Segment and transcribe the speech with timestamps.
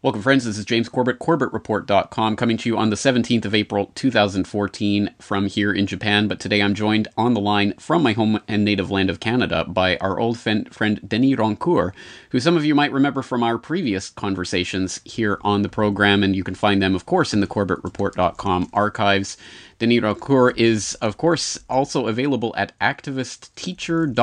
[0.00, 0.44] Welcome, friends.
[0.44, 5.46] This is James Corbett, CorbettReport.com, coming to you on the 17th of April, 2014, from
[5.48, 6.28] here in Japan.
[6.28, 9.64] But today I'm joined on the line from my home and native land of Canada
[9.64, 10.70] by our old friend,
[11.04, 11.94] Denis Rancourt,
[12.30, 16.22] who some of you might remember from our previous conversations here on the program.
[16.22, 19.36] And you can find them, of course, in the CorbettReport.com archives.
[19.80, 24.14] Denis Rancourt is, of course, also available at activistteacher.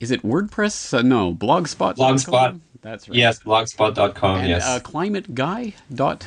[0.00, 0.92] Is it WordPress?
[0.92, 1.96] Uh, no, Blogspot.
[1.96, 2.60] Blogspot.
[2.82, 3.16] That's right.
[3.16, 4.40] Yes, blogspot.com.
[4.40, 4.66] And, yes.
[4.66, 6.26] Uh, climate guy dot.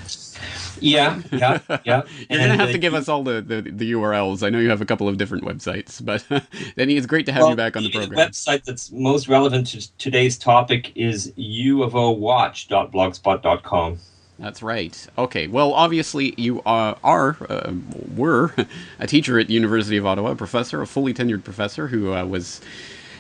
[0.79, 2.03] Yeah, yeah, yeah.
[2.29, 4.41] You're gonna have to give us all the, the, the, URLs.
[4.41, 7.41] I know you have a couple of different websites, but then it's great to have
[7.41, 8.17] well, you back on the program.
[8.17, 13.99] The website that's most relevant to today's topic is uofowatch.blogspot.com.
[14.39, 15.07] That's right.
[15.17, 15.47] Okay.
[15.47, 17.73] Well, obviously, you uh, are, uh,
[18.15, 18.53] were
[18.99, 22.61] a teacher at University of Ottawa, a professor, a fully tenured professor who uh, was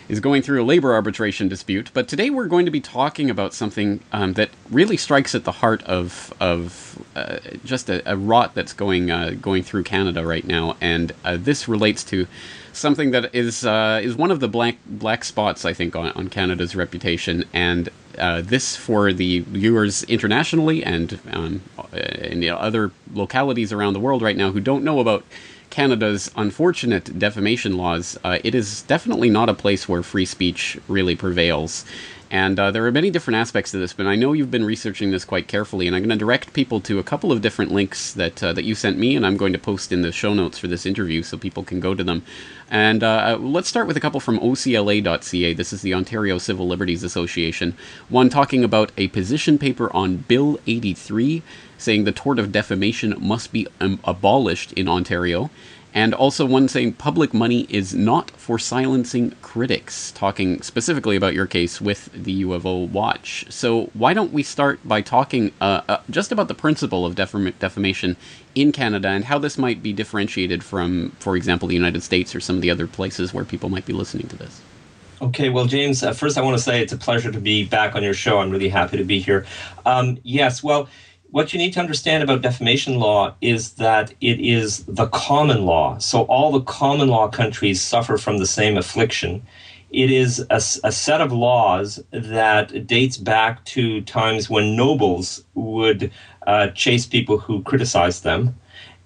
[0.07, 1.89] is going through a labor arbitration dispute.
[1.93, 5.51] But today we're going to be talking about something um, that really strikes at the
[5.51, 10.45] heart of of uh, just a, a, rot that's going uh, going through Canada right
[10.45, 12.27] now, and uh, this relates to
[12.73, 16.29] something that is uh, is one of the black black spots I think on, on
[16.29, 21.61] Canada's reputation, and uh, this for the viewers internationally and um,
[21.93, 25.23] in you know, other localities around the world right now who don't know about
[25.75, 31.17] Canada's unfortunate defamation laws, uh, it is definitely not a place where free speech really
[31.17, 31.83] prevails.
[32.35, 35.11] And uh, there are many different aspects to this, but I know you've been researching
[35.11, 38.11] this quite carefully, and I'm going to direct people to a couple of different links
[38.11, 40.59] that uh, that you sent me, and I'm going to post in the show notes
[40.59, 42.23] for this interview so people can go to them.
[42.69, 45.53] And uh, let's start with a couple from OCLA.ca.
[45.53, 47.73] This is the Ontario Civil Liberties Association.
[48.09, 51.41] One talking about a position paper on Bill 83,
[51.77, 55.49] saying the tort of defamation must be um, abolished in Ontario.
[55.95, 61.47] And also one saying public money is not for silencing critics, talking specifically about your
[61.47, 63.45] case with the UofO Watch.
[63.49, 67.57] So why don't we start by talking uh, uh, just about the principle of defam-
[67.59, 68.17] defamation
[68.55, 72.41] in Canada and how this might be differentiated from, for example, the United States or
[72.41, 74.61] some of the other places where people might be listening to this?
[75.21, 77.95] Okay, well, James, uh, first I want to say it's a pleasure to be back
[77.95, 78.39] on your show.
[78.39, 79.45] I'm really happy to be here.
[79.85, 80.89] Um, yes, well,
[81.31, 85.97] what you need to understand about defamation law is that it is the common law.
[85.97, 89.45] So all the common law countries suffer from the same affliction.
[89.91, 96.11] It is a, a set of laws that dates back to times when nobles would
[96.47, 98.55] uh, chase people who criticized them.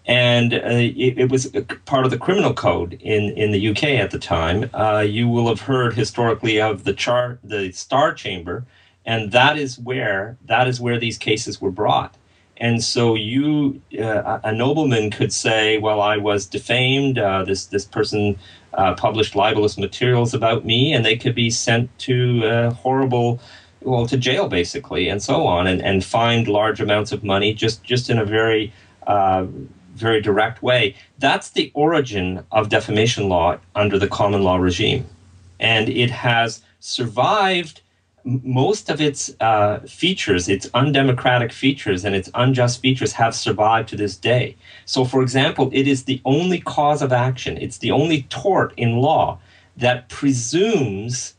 [0.05, 1.51] And uh, it, it, was
[1.85, 4.69] part of the criminal code in, in the UK at the time.
[4.73, 8.65] Uh, you will have heard historically of the char- the Star Chamber,
[9.09, 12.15] and that is where that is where these cases were brought.
[12.57, 17.17] And so you, uh, a nobleman could say, well, I was defamed.
[17.17, 18.37] Uh, this this person
[18.75, 23.39] uh, published libelous materials about me, and they could be sent to uh, horrible,
[23.81, 27.83] well, to jail basically, and so on, and, and fined large amounts of money just
[27.83, 28.71] just in a very
[29.07, 29.45] uh,
[29.95, 30.95] very direct way.
[31.17, 35.05] That's the origin of defamation law under the common law regime,
[35.59, 37.81] and it has survived
[38.23, 43.95] most of its uh, features, its undemocratic features and its unjust features have survived to
[43.95, 44.55] this day.
[44.85, 48.97] So, for example, it is the only cause of action, it's the only tort in
[48.97, 49.39] law
[49.77, 51.35] that presumes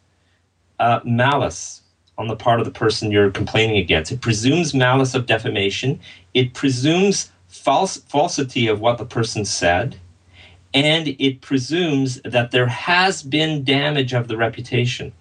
[0.79, 1.83] uh, malice
[2.17, 4.13] on the part of the person you're complaining against.
[4.13, 6.01] It presumes malice of defamation,
[6.35, 9.99] it presumes false, falsity of what the person said.
[10.73, 15.13] And it presumes that there has been damage of the reputation.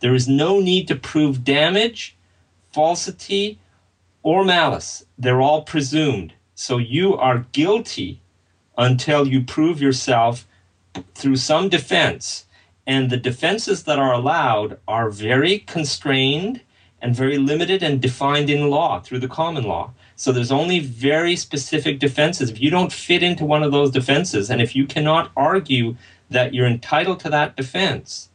[0.00, 2.16] There is no need to prove damage,
[2.72, 3.58] falsity,
[4.22, 5.04] or malice.
[5.18, 6.34] They're all presumed.
[6.54, 8.20] So you are guilty
[8.76, 10.46] until you prove yourself
[11.14, 12.46] through some defense.
[12.86, 16.60] And the defenses that are allowed are very constrained
[17.00, 19.92] and very limited and defined in law through the common law.
[20.16, 22.50] So there's only very specific defenses.
[22.50, 25.96] If you don't fit into one of those defenses, and if you cannot argue
[26.30, 28.30] that you're entitled to that defense,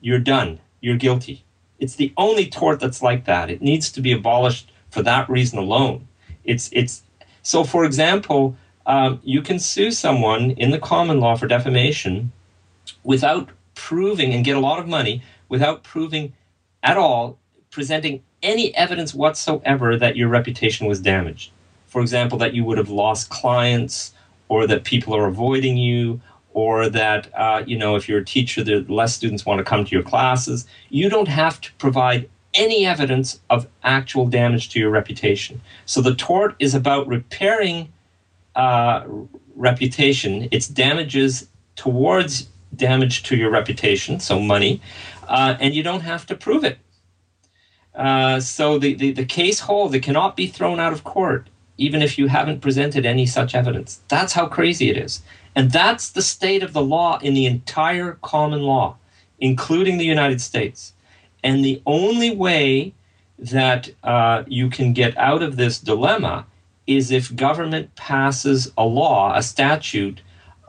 [0.00, 1.42] you're done you're guilty.
[1.78, 3.48] It's the only tort that's like that.
[3.48, 6.06] It needs to be abolished for that reason alone.
[6.44, 7.02] It's it's
[7.42, 7.64] so.
[7.64, 8.54] For example,
[8.84, 12.32] um, you can sue someone in the common law for defamation
[13.02, 16.34] without proving and get a lot of money without proving
[16.82, 17.38] at all,
[17.70, 21.50] presenting any evidence whatsoever that your reputation was damaged.
[21.86, 24.12] For example, that you would have lost clients
[24.48, 26.20] or that people are avoiding you
[26.54, 29.84] or that uh, you know if you're a teacher that less students want to come
[29.84, 34.90] to your classes you don't have to provide any evidence of actual damage to your
[34.90, 37.92] reputation so the tort is about repairing
[38.56, 39.04] uh,
[39.56, 44.80] reputation it's damages towards damage to your reputation so money
[45.28, 46.78] uh, and you don't have to prove it
[47.94, 49.94] Uh, so the, the, the case holds.
[49.94, 51.48] It cannot be thrown out of court,
[51.78, 54.00] even if you haven't presented any such evidence.
[54.08, 55.22] That's how crazy it is.
[55.56, 58.96] And that's the state of the law in the entire common law,
[59.38, 60.92] including the United States.
[61.42, 62.94] And the only way
[63.38, 66.46] that uh, you can get out of this dilemma
[66.86, 70.20] is if government passes a law, a statute,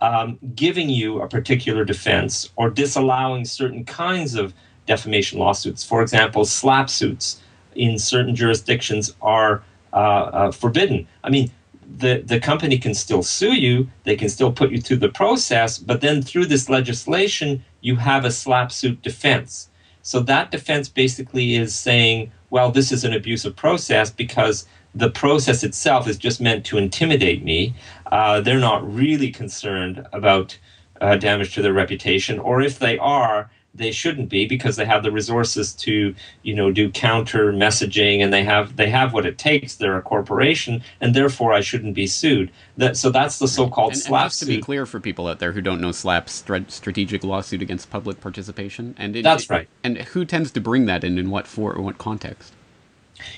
[0.01, 4.53] um, giving you a particular defense or disallowing certain kinds of
[4.85, 5.83] defamation lawsuits.
[5.83, 7.41] For example, SLAPP suits
[7.75, 11.07] in certain jurisdictions are uh, uh, forbidden.
[11.23, 11.51] I mean,
[11.87, 15.77] the, the company can still sue you, they can still put you through the process,
[15.77, 19.69] but then through this legislation, you have a SLAPP suit defense.
[20.01, 25.63] So that defense basically is saying, well, this is an abusive process because the process
[25.63, 27.75] itself is just meant to intimidate me.
[28.11, 30.57] Uh, they're not really concerned about
[31.01, 35.03] uh, damage to their reputation, or if they are, they shouldn't be because they have
[35.03, 39.37] the resources to you know do counter messaging and they have they have what it
[39.37, 39.75] takes.
[39.75, 42.51] They're a corporation and therefore i shouldn't be sued.
[42.77, 45.39] That so that's the so-called and, SLAPP and just to be clear for people out
[45.39, 49.67] there who don't know SLAPP strategic lawsuit against public participation and it, that's right.
[49.83, 52.54] and who tends to bring that in in what for what context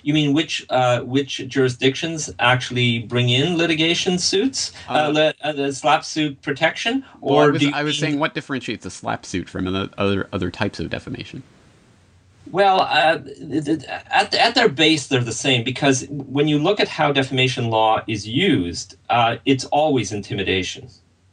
[0.03, 5.51] you mean which uh, which jurisdictions actually bring in litigation suits, uh, uh, le- uh,
[5.51, 9.25] the SLAPP suit protection, or well, I was, I was saying what differentiates a SLAPP
[9.25, 11.43] suit from other other types of defamation?
[12.51, 13.19] Well, uh,
[14.09, 18.03] at, at their base, they're the same because when you look at how defamation law
[18.07, 20.87] is used, uh, it's always intimidation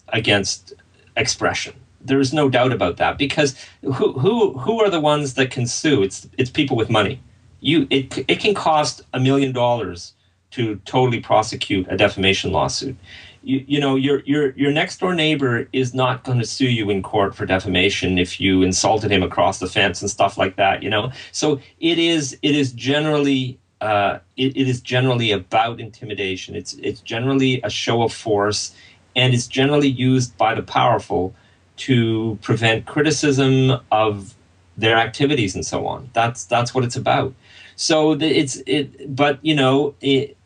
[0.08, 0.74] against
[1.16, 1.74] expression.
[2.00, 5.66] There is no doubt about that because who, who, who are the ones that can
[5.66, 6.02] sue?
[6.02, 7.20] It's, it's people with money
[7.64, 10.12] you it, it can cost a million dollars
[10.50, 12.96] to totally prosecute a defamation lawsuit.
[13.42, 16.90] You, you know your your your next door neighbor is not going to sue you
[16.90, 20.82] in court for defamation if you insulted him across the fence and stuff like that
[20.82, 21.10] you know?
[21.32, 26.54] So it is it is generally uh, it, it is generally about intimidation.
[26.54, 28.74] It's it's generally a show of force
[29.16, 31.34] and it's generally used by the powerful
[31.76, 34.34] to prevent criticism of
[34.76, 36.10] their activities and so on.
[36.12, 37.34] That's that's what it's about
[37.76, 40.36] so it's it, but you know, it,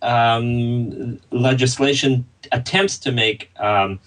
[0.00, 4.00] um, legislation attempts to make um,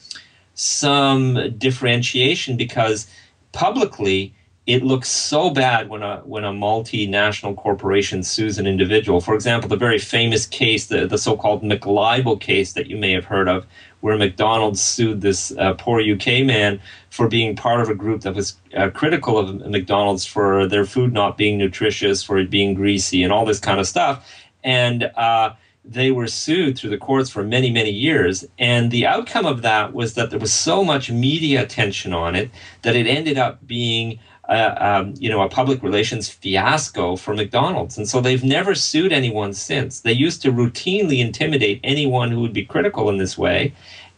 [0.54, 3.08] some differentiation because
[3.52, 4.34] publicly
[4.68, 9.22] it looks so bad when a when a multinational corporation sues an individual.
[9.22, 13.26] For example, the very famous case, the, the so-called McLibel case that you may have
[13.26, 13.68] heard of,
[14.00, 16.80] where McDonald's sued this uh, poor UK man
[17.12, 21.14] for being part of a group that was uh, critical of McDonald's for their food
[21.14, 24.28] not being nutritious, for it being greasy, and all this kind of stuff.
[24.64, 25.54] And uh,
[25.88, 28.46] they were sued through the courts for many, many years.
[28.58, 32.50] And the outcome of that was that there was so much media attention on it
[32.82, 34.20] that it ended up being
[34.50, 37.98] um, you know, a public relations fiasco for McDonald's.
[37.98, 40.02] And so they've never sued anyone since.
[40.02, 43.74] They used to routinely intimidate anyone who would be critical in this way.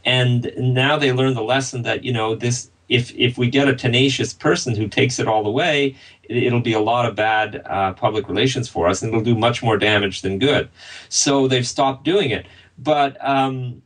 [0.06, 3.76] And now they learn the lesson that, you know, this if if we get a
[3.76, 7.62] tenacious person who takes it all the way, it, will be a lot of bad
[7.66, 10.70] uh, public relations for us, and it'll do much more damage than good.
[11.10, 12.46] So they've stopped doing it.
[12.78, 13.82] But um,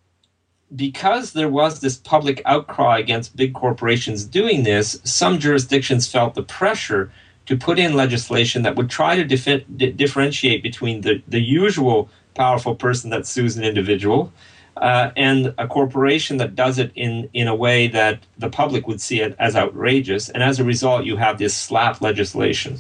[0.75, 6.43] because there was this public outcry against big corporations doing this, some jurisdictions felt the
[6.43, 7.11] pressure
[7.45, 12.75] to put in legislation that would try to dif- differentiate between the, the usual powerful
[12.75, 14.31] person that sues an individual
[14.77, 19.01] uh, and a corporation that does it in, in a way that the public would
[19.01, 20.29] see it as outrageous.
[20.29, 22.77] And as a result, you have this SLAPP legislation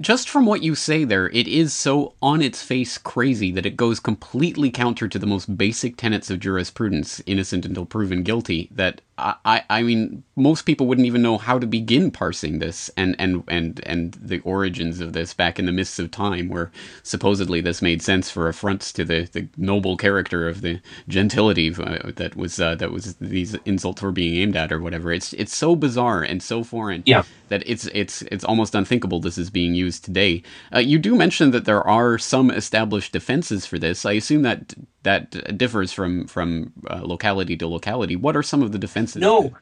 [0.00, 3.76] just from what you say there, it is so on its face crazy that it
[3.76, 9.00] goes completely counter to the most basic tenets of jurisprudence, innocent until proven guilty, that
[9.16, 13.44] I, I, mean, most people wouldn't even know how to begin parsing this and, and,
[13.46, 16.72] and, and the origins of this back in the mists of time, where
[17.04, 22.10] supposedly this made sense for affronts to the, the noble character of the gentility uh,
[22.16, 25.12] that was uh, that was these insults were being aimed at or whatever.
[25.12, 27.22] It's it's so bizarre and so foreign yeah.
[27.48, 30.42] that it's it's it's almost unthinkable this is being used today.
[30.74, 34.04] Uh, you do mention that there are some established defenses for this.
[34.04, 38.16] I assume that that differs from from uh, locality to locality.
[38.16, 39.03] What are some of the defenses?
[39.16, 39.52] No,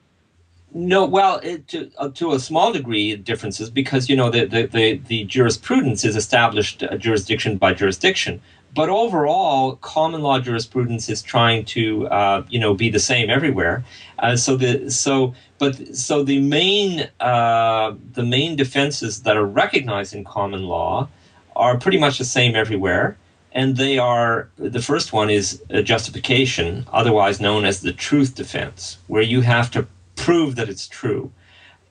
[0.73, 1.05] no.
[1.05, 4.95] Well, it, to uh, to a small degree, differences because you know the the the,
[5.09, 8.41] the jurisprudence is established uh, jurisdiction by jurisdiction.
[8.75, 13.85] But overall, common law jurisprudence is trying to uh, you know be the same everywhere.
[14.19, 20.15] Uh, so the so but so the main uh, the main defenses that are recognized
[20.15, 21.09] in common law
[21.55, 23.17] are pretty much the same everywhere
[23.55, 29.23] and they are the first one is justification, otherwise known as the truth defense, where
[29.23, 31.33] you have to prove that it's true.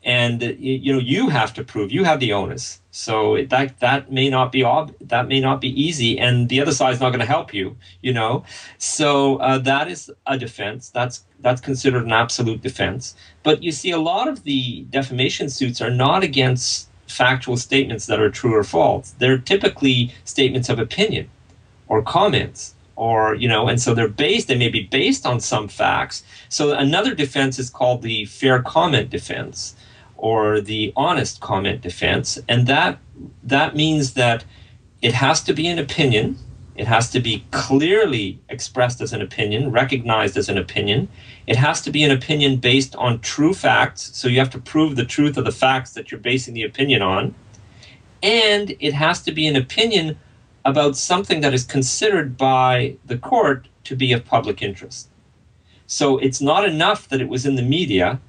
[0.03, 2.81] and you know you have to prove you have the onus.
[2.91, 6.73] So that that may not be ob- that may not be easy, and the other
[6.73, 7.77] side is not going to help you.
[8.01, 8.43] You know,
[8.77, 10.89] so uh, that is a defense.
[10.89, 13.15] That's that's considered an absolute defense.
[13.43, 18.19] But you see, a lot of the defamation suits are not against factual statements that
[18.21, 19.11] are true or false.
[19.19, 21.29] They're typically statements of opinion
[21.91, 25.67] or comments or you know and so they're based they may be based on some
[25.67, 26.23] facts.
[26.47, 29.75] So another defense is called the fair comment defense
[30.15, 32.39] or the honest comment defense.
[32.47, 32.97] And that
[33.43, 34.45] that means that
[35.01, 36.37] it has to be an opinion.
[36.75, 41.09] It has to be clearly expressed as an opinion recognized as an opinion.
[41.45, 44.11] It has to be an opinion based on true facts.
[44.13, 47.01] So you have to prove the truth of the facts that you're basing the opinion
[47.01, 47.35] on.
[48.23, 50.17] And it has to be an opinion
[50.65, 55.09] about something that is considered by the court to be of public interest
[55.87, 58.19] so it's not enough that it was in the media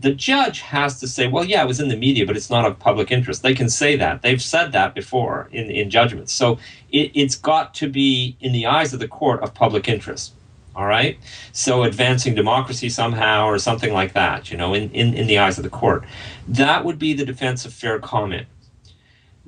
[0.00, 2.64] the judge has to say, well, yeah, it was in the media, but it's not
[2.64, 3.42] of public interest.
[3.42, 4.22] They can say that.
[4.22, 6.32] They've said that before in, in judgments.
[6.32, 6.58] So
[6.90, 10.32] it, it's got to be, in the eyes of the court, of public interest.
[10.74, 11.18] All right?
[11.52, 15.58] So advancing democracy somehow or something like that, you know, in, in, in the eyes
[15.58, 16.04] of the court.
[16.48, 18.46] That would be the defense of fair comment.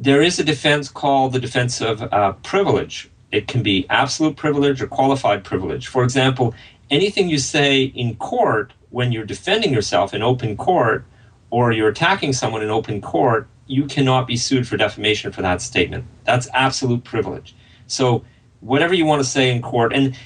[0.03, 3.09] There is a defense called the defense of uh, privilege.
[3.31, 5.87] It can be absolute privilege or qualified privilege.
[5.87, 6.57] For example,
[6.91, 11.05] anything you say in court when you're defending yourself in open court
[11.51, 15.63] or you're attacking someone in open court, you cannot be sued for defamation for that
[15.63, 16.05] statement.
[16.25, 17.55] That's absolute privilege.
[17.87, 18.25] So
[18.59, 20.19] whatever you want to say in court and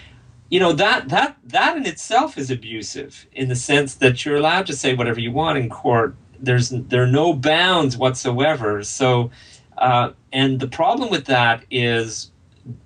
[0.49, 4.67] you know that that that in itself is abusive in the sense that you're allowed
[4.69, 6.15] to say whatever you want in court.
[6.39, 8.83] There's there are no bounds whatsoever.
[8.83, 9.31] So
[9.79, 12.31] uh, and the problem with that is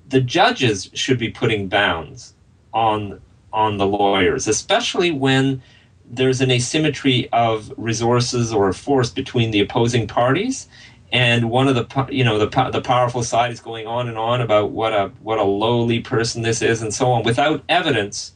[0.08, 2.34] the judges should be putting bounds
[2.72, 3.20] on
[3.52, 5.62] on the lawyers, especially when
[6.10, 10.68] there's an asymmetry of resources or force between the opposing parties.
[11.12, 14.40] And one of the you know the the powerful side is going on and on
[14.40, 18.32] about what a what a lowly person this is and so on without evidence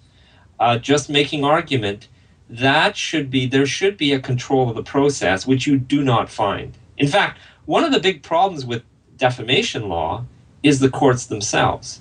[0.59, 2.09] uh, just making argument
[2.49, 6.29] that should be there should be a control of the process which you do not
[6.29, 6.77] find.
[6.99, 8.83] In fact one of the big problems with
[9.17, 10.25] defamation law
[10.63, 12.01] is the courts themselves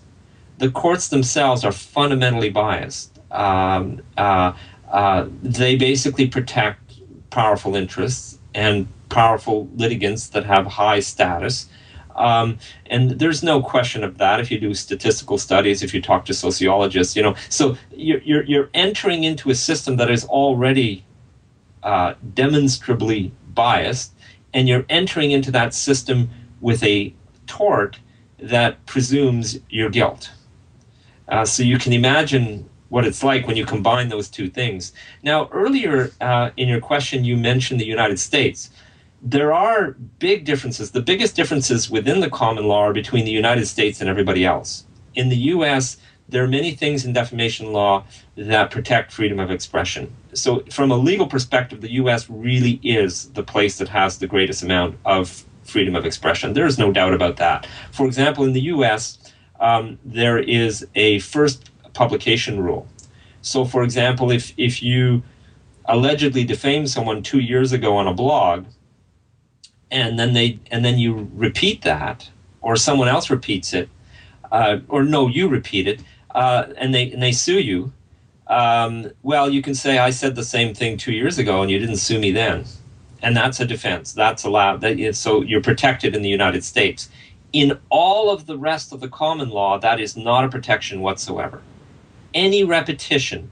[0.58, 3.20] the courts themselves are fundamentally biased.
[3.32, 4.54] Um, uh,
[4.92, 7.00] uh, they basically protect
[7.32, 11.68] powerful interests and powerful litigants that have high status.
[12.16, 16.26] Um, and there's no question of that if you do statistical studies, if you talk
[16.26, 17.36] to sociologists, you know.
[17.50, 21.04] So you're, you're, you're entering into a system that is already
[21.82, 24.13] uh, demonstrably biased,
[24.54, 26.30] and you're entering into that system
[26.62, 27.14] with a
[27.48, 28.00] tort
[28.40, 30.32] that presumes your guilt.
[31.28, 34.94] Uh, so you can imagine what it's like when you combine those two things.
[35.24, 38.70] Now, earlier uh, in your question, you mentioned the United States.
[39.22, 40.92] There are big differences.
[40.92, 44.86] The biggest differences within the common law are between the United States and everybody else.
[45.16, 45.98] In the US,
[46.30, 50.14] there are many things in defamation law that protect freedom of expression.
[50.34, 54.64] So, from a legal perspective, the US really is the place that has the greatest
[54.64, 56.54] amount of freedom of expression.
[56.54, 57.68] There is no doubt about that.
[57.92, 59.20] For example, in the US,
[59.60, 62.88] um, there is a first publication rule.
[63.42, 65.24] So, for example, if, if you
[65.86, 68.66] allegedly defamed someone two years ago on a blog,
[69.92, 72.30] and then they and then you repeat that,
[72.62, 73.90] or someone else repeats it,
[74.52, 76.02] uh, or no, you repeat it,
[76.34, 77.94] uh, and they and they sue you.
[78.48, 81.80] Um, well, you can say I said the same thing two years ago, and you
[81.80, 82.66] didn't sue me then,
[83.22, 84.12] and that's a defense.
[84.12, 84.82] That's allowed.
[84.82, 87.10] That is, so you're protected in the United States.
[87.54, 91.62] In all of the rest of the common law, that is not a protection whatsoever.
[92.34, 93.52] Any repetition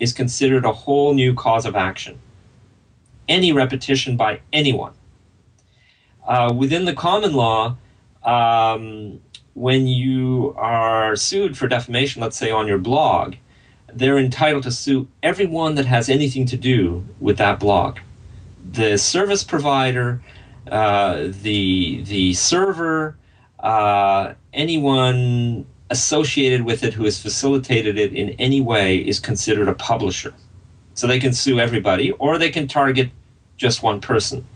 [0.00, 2.18] is considered a whole new cause of action.
[3.28, 4.92] Any repetition by anyone.
[6.26, 7.76] Uh, within the common law,
[8.24, 9.20] um,
[9.54, 13.36] when you are sued for defamation, let's say on your blog,
[13.96, 17.98] they're entitled to sue everyone that has anything to do with that blog.
[18.72, 20.20] The service provider,
[20.70, 23.16] uh, the the server,
[23.60, 29.74] uh, anyone associated with it who has facilitated it in any way is considered a
[29.74, 30.34] publisher.
[30.94, 33.10] So they can sue everybody, or they can target
[33.56, 34.46] just one person,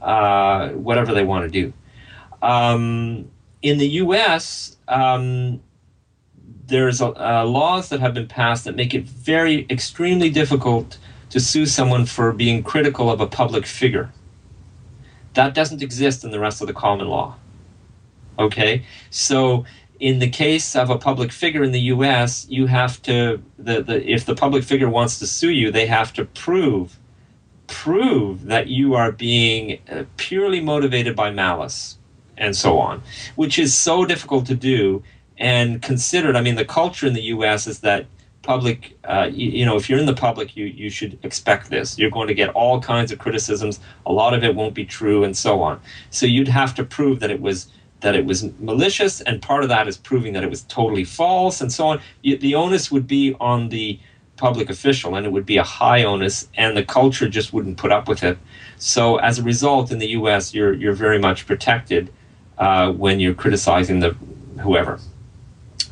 [0.00, 1.72] uh, whatever they want to do.
[2.40, 3.30] Um,
[3.62, 5.60] in the U.S., um,
[6.66, 10.98] there's uh, laws that have been passed that make it very extremely difficult
[11.30, 14.12] to sue someone for being critical of a public figure.
[15.34, 17.36] That doesn't exist in the rest of the common law.
[18.38, 19.64] Okay, so
[19.98, 24.10] in the case of a public figure in the U.S., you have to the, the
[24.10, 26.98] if the public figure wants to sue you, they have to prove
[27.66, 31.98] prove that you are being uh, purely motivated by malice
[32.36, 33.02] and so on,
[33.34, 35.02] which is so difficult to do
[35.38, 36.36] and considered.
[36.36, 37.66] I mean, the culture in the U.S.
[37.66, 38.06] is that
[38.42, 41.98] public, uh, you, you, know, if you're in the public, you you should expect this.
[41.98, 43.80] You're going to get all kinds of criticisms.
[44.06, 45.80] A lot of it won't be true, and so on.
[46.10, 47.68] So you'd have to prove that it was
[48.00, 51.60] that it was malicious, and part of that is proving that it was totally false,
[51.60, 52.00] and so on.
[52.22, 53.98] You, the onus would be on the
[54.36, 57.90] public official, and it would be a high onus, and the culture just wouldn't put
[57.90, 58.38] up with it.
[58.76, 62.12] So as a result, in the U.S., you're you're very much protected
[62.58, 64.14] uh, when you're criticizing the
[64.60, 65.00] whoever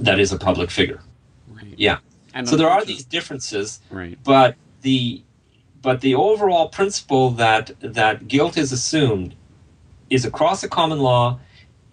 [0.01, 1.01] that is a public figure.
[1.49, 1.75] Right.
[1.77, 1.99] Yeah.
[2.35, 4.19] And so there are these differences, right.
[4.25, 5.23] but the
[5.83, 9.35] but the overall principle that that guilt is assumed
[10.11, 11.39] is across the common law,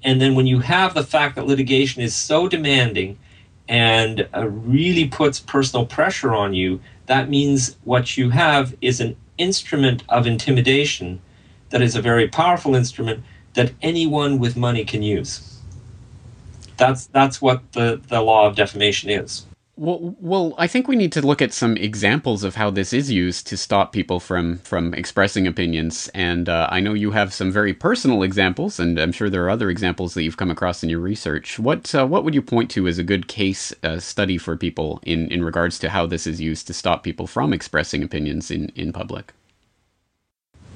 [0.03, 3.20] and then when you have the fact that litigation is so demanding
[3.67, 9.15] and uh, really puts personal pressure on you, that means what you have is an
[9.38, 11.22] instrument of intimidation
[11.70, 15.50] that is a very powerful instrument that anyone with money can use.
[16.82, 19.46] That's that's what the, the law of defamation is.
[19.76, 23.12] Well, well, I think we need to look at some examples of how this is
[23.12, 26.10] used to stop people from from expressing opinions.
[26.16, 29.52] And uh, I know you have some very personal examples, and I'm sure there are
[29.52, 31.60] other examples that you've come across in your research.
[31.60, 35.00] What uh, what would you point to as a good case uh, study for people
[35.04, 38.70] in in regards to how this is used to stop people from expressing opinions in
[38.76, 39.34] in public?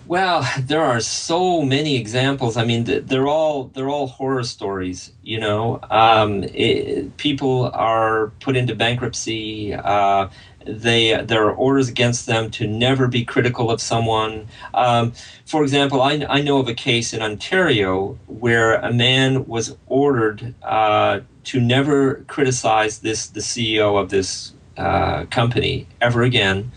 [0.07, 2.57] Well, there are so many examples.
[2.57, 5.11] I mean, they're all they're all horror stories.
[5.23, 9.73] You know, um, it, people are put into bankruptcy.
[9.73, 10.29] Uh,
[10.65, 14.47] they there are orders against them to never be critical of someone.
[14.73, 15.13] Um,
[15.45, 20.55] for example, I, I know of a case in Ontario where a man was ordered
[20.63, 26.71] uh, to never criticize this the CEO of this uh, company ever again.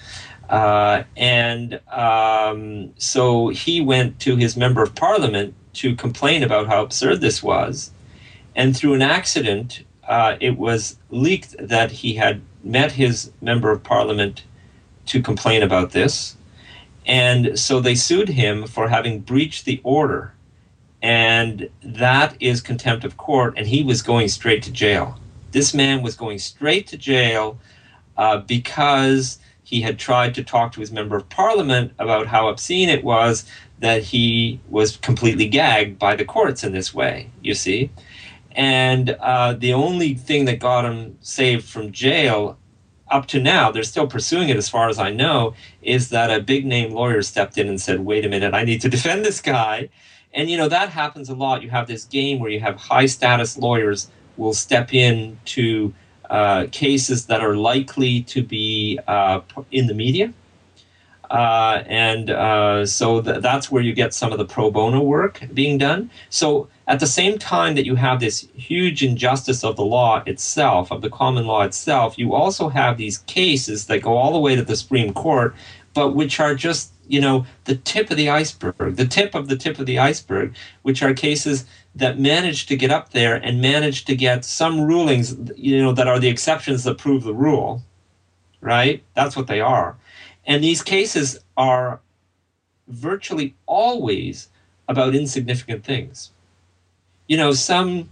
[0.49, 6.83] Uh, and um, so he went to his member of parliament to complain about how
[6.83, 7.91] absurd this was.
[8.57, 13.83] And through an accident, uh, it was leaked that he had met his member of
[13.83, 14.43] parliament
[15.07, 16.37] to complain about this.
[17.07, 20.35] And so they sued him for having breached the order.
[21.03, 23.55] And that is contempt of court.
[23.57, 25.19] And he was going straight to jail.
[25.53, 27.59] This man was going straight to jail
[28.17, 32.89] uh, because he had tried to talk to his member of parliament about how obscene
[32.89, 33.45] it was
[33.81, 37.91] that he was completely gagged by the courts in this way, you see.
[38.53, 42.57] And uh, the only thing that got him saved from jail
[43.11, 45.53] up to now, they're still pursuing it as far as I know,
[45.83, 48.81] is that a big name lawyer stepped in and said, wait a minute, I need
[48.81, 49.91] to defend this guy.
[50.33, 51.63] And, you know, that happens a lot.
[51.63, 55.93] You have this game where you have high status lawyers will step in to
[56.31, 60.33] uh, cases that are likely to be uh, in the media.
[61.31, 65.47] Uh, and uh, so th- that's where you get some of the pro bono work
[65.53, 66.11] being done.
[66.31, 70.91] So at the same time that you have this huge injustice of the law itself,
[70.91, 74.57] of the common law itself, you also have these cases that go all the way
[74.57, 75.55] to the Supreme Court,
[75.93, 79.57] but which are just you know the tip of the iceberg, the tip of the
[79.57, 81.67] tip of the iceberg, which are cases
[81.99, 86.07] that managed to get up there and managed to get some rulings, you know, that
[86.07, 87.83] are the exceptions that prove the rule,
[88.61, 89.03] right?
[89.15, 89.97] That's what they are.
[90.47, 92.01] And these cases are
[92.87, 94.49] virtually always
[94.87, 96.31] about insignificant things.
[97.27, 98.09] You know, some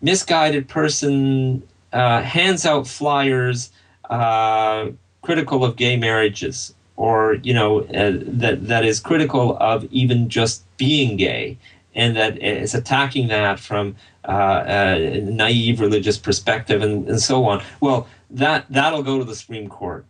[0.00, 3.70] misguided person uh, hands out flyers
[4.08, 4.90] uh,
[5.22, 10.64] critical of gay marriages or you know uh, that that is critical of even just
[10.76, 11.56] being gay
[11.94, 17.62] and that is attacking that from uh, a naive religious perspective and, and so on.
[17.80, 20.04] Well, that that'll go to the Supreme Court.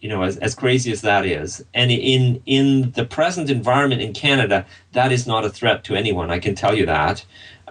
[0.00, 4.12] You know, as, as crazy as that is, and in in the present environment in
[4.12, 6.30] Canada, that is not a threat to anyone.
[6.30, 7.24] I can tell you that.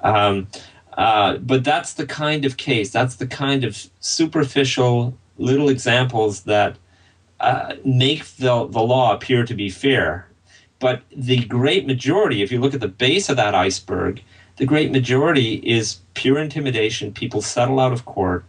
[0.04, 0.48] Um,
[0.98, 2.90] uh, but that's the kind of case.
[2.90, 6.78] That's the kind of superficial little examples that
[7.40, 10.25] uh, make the the law appear to be fair
[10.80, 14.22] but the great majority, if you look at the base of that iceberg,
[14.58, 17.14] the great majority is pure intimidation.
[17.14, 18.46] People settle out of court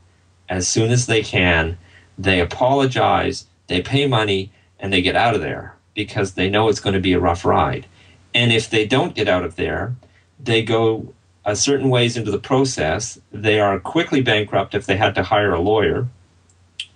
[0.49, 1.79] as soon as they can.
[2.19, 6.81] They apologize, they pay money, and they get out of there because they know it's
[6.81, 7.87] going to be a rough ride.
[8.35, 9.97] And if they don't get out of there,
[10.39, 11.13] they go
[11.45, 13.19] a certain ways into the process.
[13.33, 16.09] They are quickly bankrupt if they had to hire a lawyer,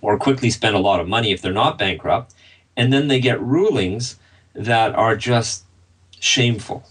[0.01, 2.33] or quickly spend a lot of money if they're not bankrupt.
[2.77, 4.17] And then they get rulings
[4.53, 5.65] that are just
[6.19, 6.83] shameful.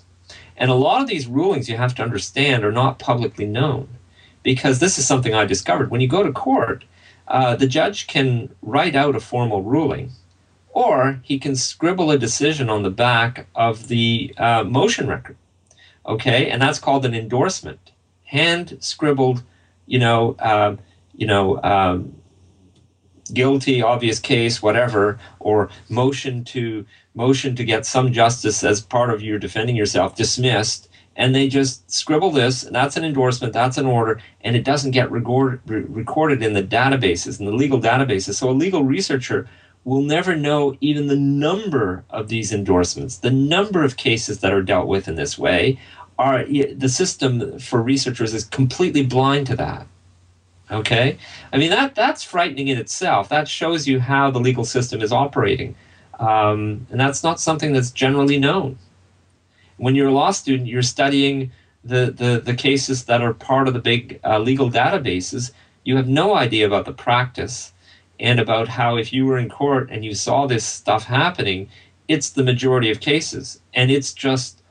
[0.56, 3.88] And a lot of these rulings you have to understand are not publicly known
[4.42, 5.90] because this is something I discovered.
[5.90, 6.84] When you go to court,
[7.28, 10.10] uh, the judge can write out a formal ruling,
[10.70, 15.36] or he can scribble a decision on the back of the uh, motion record.
[16.06, 17.92] Okay, and that's called an endorsement,
[18.24, 19.42] hand scribbled,
[19.86, 20.76] you know, uh,
[21.14, 22.19] you know, um,
[23.30, 29.22] guilty, obvious case, whatever, or motion to motion to get some justice as part of
[29.22, 33.86] your defending yourself dismissed and they just scribble this and that's an endorsement that's an
[33.86, 38.34] order and it doesn't get record, re- recorded in the databases in the legal databases.
[38.34, 39.48] So a legal researcher
[39.84, 43.18] will never know even the number of these endorsements.
[43.18, 45.78] The number of cases that are dealt with in this way
[46.18, 49.86] are the system for researchers is completely blind to that
[50.70, 51.18] okay
[51.52, 55.12] i mean that that's frightening in itself that shows you how the legal system is
[55.12, 55.74] operating
[56.20, 58.78] um, and that's not something that's generally known.
[59.78, 61.50] When you're a law student, you're studying
[61.82, 65.50] the, the, the cases that are part of the big uh, legal databases.
[65.82, 67.72] You have no idea about the practice
[68.20, 71.70] and about how, if you were in court and you saw this stuff happening,
[72.06, 73.58] it's the majority of cases.
[73.72, 74.62] And it's just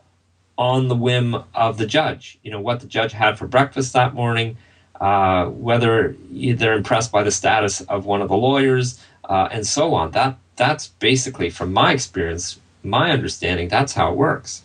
[0.56, 2.38] on the whim of the judge.
[2.44, 4.56] You know, what the judge had for breakfast that morning,
[5.00, 9.94] uh, whether they're impressed by the status of one of the lawyers, uh, and so
[9.94, 10.12] on.
[10.12, 14.64] That that's basically, from my experience, my understanding, that's how it works.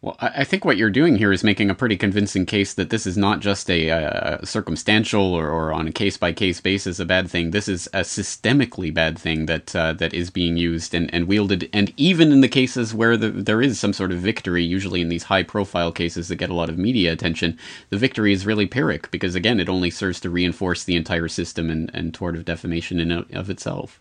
[0.00, 3.04] Well, I think what you're doing here is making a pretty convincing case that this
[3.04, 7.04] is not just a, a circumstantial or, or, on a case by case basis a
[7.04, 7.50] bad thing.
[7.50, 11.68] This is a systemically bad thing that uh, that is being used and, and wielded.
[11.72, 15.08] And even in the cases where the, there is some sort of victory, usually in
[15.08, 17.58] these high profile cases that get a lot of media attention,
[17.90, 21.70] the victory is really Pyrrhic because, again, it only serves to reinforce the entire system
[21.70, 24.00] and, and tort of defamation in of itself.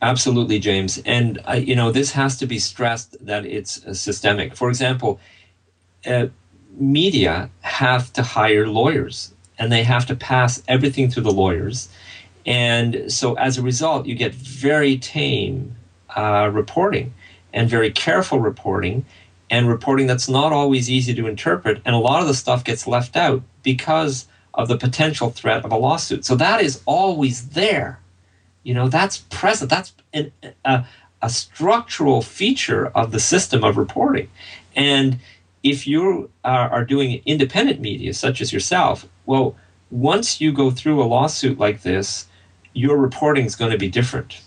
[0.00, 1.02] Absolutely, James.
[1.04, 4.56] And, uh, you know, this has to be stressed that it's uh, systemic.
[4.56, 5.20] For example,
[6.06, 6.26] uh,
[6.76, 11.88] media have to hire lawyers and they have to pass everything through the lawyers.
[12.46, 15.76] And so as a result, you get very tame
[16.14, 17.14] uh, reporting
[17.52, 19.04] and very careful reporting
[19.50, 21.80] and reporting that's not always easy to interpret.
[21.84, 25.72] And a lot of the stuff gets left out because of the potential threat of
[25.72, 26.24] a lawsuit.
[26.24, 28.00] So that is always there.
[28.62, 29.70] You know, that's present.
[29.70, 30.32] That's an,
[30.64, 30.84] a,
[31.22, 34.28] a structural feature of the system of reporting.
[34.74, 35.18] And
[35.64, 39.56] if you are, are doing independent media, such as yourself, well,
[39.90, 42.28] once you go through a lawsuit like this,
[42.74, 44.40] your reporting is going to be different.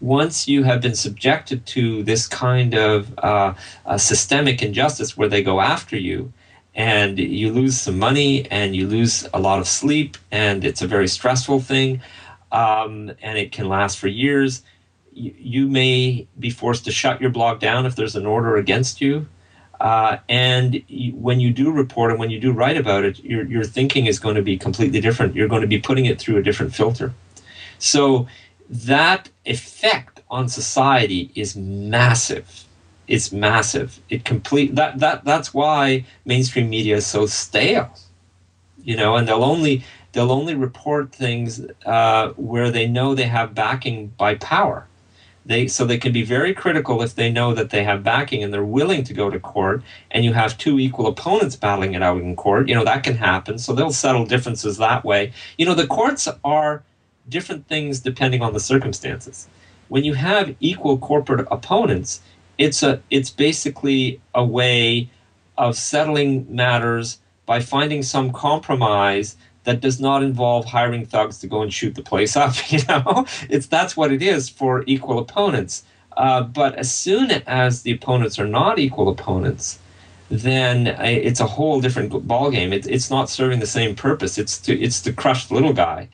[0.00, 3.54] Once you have been subjected to this kind of uh,
[3.96, 6.32] systemic injustice where they go after you,
[6.74, 10.86] and you lose some money and you lose a lot of sleep, and it's a
[10.86, 12.00] very stressful thing
[12.52, 14.62] um, and it can last for years.
[15.12, 19.00] You, you, may be forced to shut your blog down if there's an order against
[19.00, 19.26] you.
[19.80, 23.44] Uh, and you, when you do report and when you do write about it, your,
[23.46, 25.34] your thinking is going to be completely different.
[25.34, 27.14] You're going to be putting it through a different filter.
[27.78, 28.26] So
[28.68, 32.64] that effect on society is massive.
[33.08, 33.98] It's massive.
[34.10, 37.90] It complete that that that's why mainstream media is so stale.
[38.84, 43.54] You know, and they'll only they'll only report things uh, where they know they have
[43.54, 44.86] backing by power.
[45.46, 48.52] They, so they can be very critical if they know that they have backing and
[48.52, 52.20] they're willing to go to court and you have two equal opponents battling it out
[52.20, 53.58] in court you know that can happen.
[53.58, 55.32] So they'll settle differences that way.
[55.56, 56.82] You know the courts are
[57.28, 59.48] different things depending on the circumstances.
[59.88, 62.20] When you have equal corporate opponents
[62.58, 65.08] it's a it's basically a way
[65.56, 71.62] of settling matters by finding some compromise that does not involve hiring thugs to go
[71.62, 72.54] and shoot the place up.
[72.70, 75.84] You know, it's that's what it is for equal opponents.
[76.16, 79.78] Uh, but as soon as the opponents are not equal opponents,
[80.28, 82.72] then it's a whole different ballgame.
[82.72, 84.38] It, it's not serving the same purpose.
[84.38, 86.08] It's to it's to crush the little guy.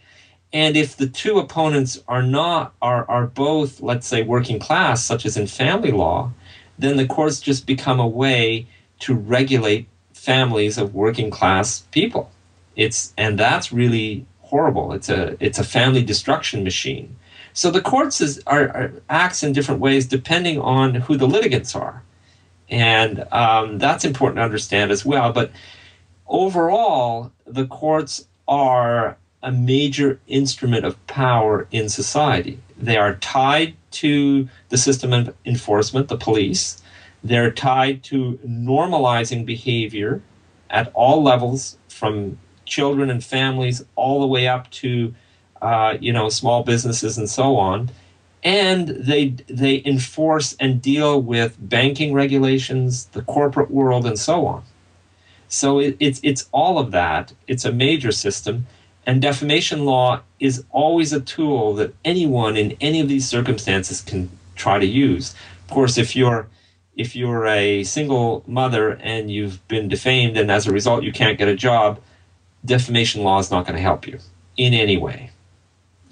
[0.53, 5.27] And if the two opponents are not are are both, let's say, working class, such
[5.27, 6.33] as in family law,
[6.79, 8.67] then the courts just become a way
[9.01, 12.31] to regulate families of working class people
[12.77, 14.93] it's and that's really horrible.
[14.93, 17.17] It's a it's a family destruction machine.
[17.53, 21.75] So the courts is, are, are acts in different ways depending on who the litigants
[21.75, 22.03] are,
[22.69, 25.33] and um, that's important to understand as well.
[25.33, 25.51] But
[26.27, 32.61] overall, the courts are a major instrument of power in society.
[32.77, 36.83] They are tied to the system of enforcement, the police.
[37.25, 40.21] They're tied to normalizing behavior
[40.69, 45.15] at all levels, from children and families all the way up to
[45.63, 47.91] uh, you know small businesses and so on.
[48.43, 54.63] And they they enforce and deal with banking regulations the corporate world and so on.
[55.49, 57.33] So it, it's it's all of that.
[57.47, 58.67] It's a major system.
[59.07, 64.29] And defamation law is always a tool that anyone in any of these circumstances can
[64.57, 65.35] try to use.
[65.65, 66.49] Of course, if you're
[66.97, 71.39] if you're a single mother and you've been defamed and as a result you can't
[71.39, 72.01] get a job,
[72.67, 74.19] defamation law is not going to help you
[74.57, 75.31] in any way.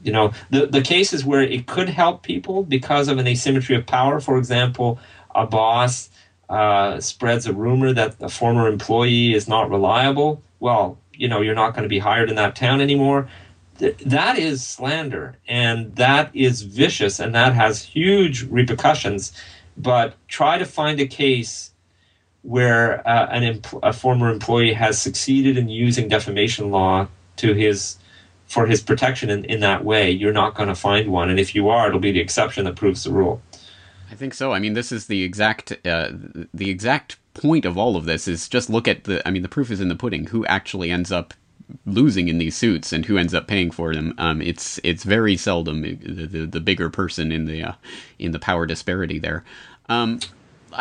[0.03, 3.87] You know, the, the cases where it could help people because of an asymmetry of
[3.87, 4.99] power, for example,
[5.35, 6.11] a boss
[6.49, 11.55] uh, spreads a rumor that a former employee is not reliable, well, you know, you're
[11.55, 13.29] not going to be hired in that town anymore.
[13.79, 19.33] Th- that is slander, and that is vicious, and that has huge repercussions.
[19.77, 21.71] But try to find a case
[22.45, 27.97] where uh, an a former employee has succeeded in using defamation law to his
[28.47, 31.31] for his protection in, in that way, you're not going to find one.
[31.31, 33.43] And if you are, it'll be the exception that proves the rule.
[34.11, 34.53] I think so.
[34.53, 36.11] I mean, this is the exact uh,
[36.53, 39.27] the exact point of all of this is just look at the.
[39.27, 40.27] I mean, the proof is in the pudding.
[40.27, 41.35] Who actually ends up
[41.87, 44.15] losing in these suits and who ends up paying for them?
[44.19, 47.73] Um, it's it's very seldom the, the, the bigger person in the uh,
[48.19, 49.43] in the power disparity there.
[49.89, 50.21] Um,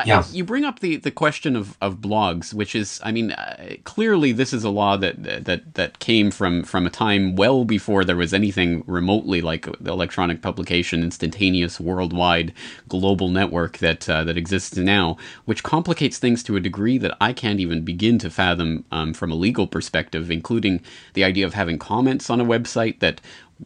[0.05, 0.23] yeah.
[0.31, 4.31] you bring up the, the question of, of blogs, which is, I mean, uh, clearly
[4.31, 8.15] this is a law that that that came from from a time well before there
[8.15, 12.53] was anything remotely like the electronic publication, instantaneous, worldwide,
[12.87, 17.33] global network that uh, that exists now, which complicates things to a degree that I
[17.33, 20.81] can't even begin to fathom um, from a legal perspective, including
[21.13, 23.21] the idea of having comments on a website that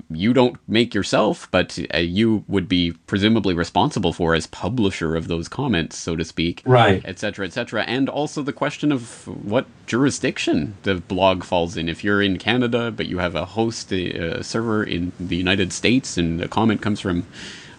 [0.09, 5.27] you don't make yourself, but uh, you would be presumably responsible for as publisher of
[5.27, 7.83] those comments, so to speak, right, etc., etc.
[7.83, 11.89] And also the question of what jurisdiction the blog falls in.
[11.89, 16.17] If you're in Canada, but you have a host a, server in the United States,
[16.17, 17.25] and the comment comes from,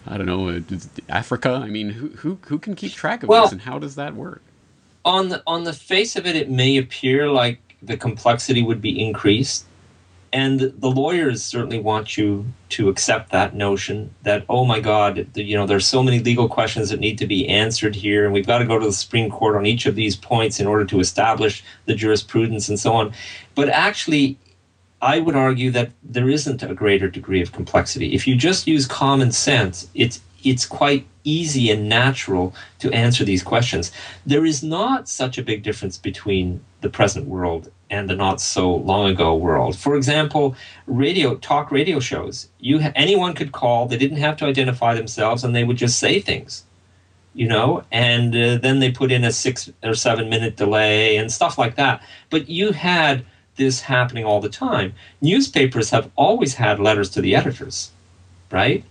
[0.05, 0.61] I don't know, uh,
[1.07, 1.61] Africa.
[1.63, 4.15] I mean, who who who can keep track of well, this, and how does that
[4.15, 4.41] work?
[5.05, 9.01] On the on the face of it, it may appear like the complexity would be
[9.01, 9.65] increased
[10.31, 15.55] and the lawyers certainly want you to accept that notion that oh my god you
[15.57, 18.59] know there's so many legal questions that need to be answered here and we've got
[18.59, 21.63] to go to the supreme court on each of these points in order to establish
[21.85, 23.13] the jurisprudence and so on.
[23.55, 24.37] But actually
[25.01, 28.13] i would argue that there isn't a greater degree of complexity.
[28.13, 33.43] If you just use common sense it's it's quite easy and natural to answer these
[33.43, 33.91] questions.
[34.25, 38.75] There is not such a big difference between the present world and the not so
[38.75, 39.77] long ago world.
[39.77, 40.55] For example,
[40.87, 42.49] radio talk radio shows.
[42.59, 43.87] You anyone could call.
[43.87, 46.65] They didn't have to identify themselves, and they would just say things,
[47.33, 47.83] you know.
[47.91, 51.75] And uh, then they put in a six or seven minute delay and stuff like
[51.75, 52.03] that.
[52.29, 53.25] But you had
[53.55, 54.93] this happening all the time.
[55.21, 57.91] Newspapers have always had letters to the editors,
[58.51, 58.83] right?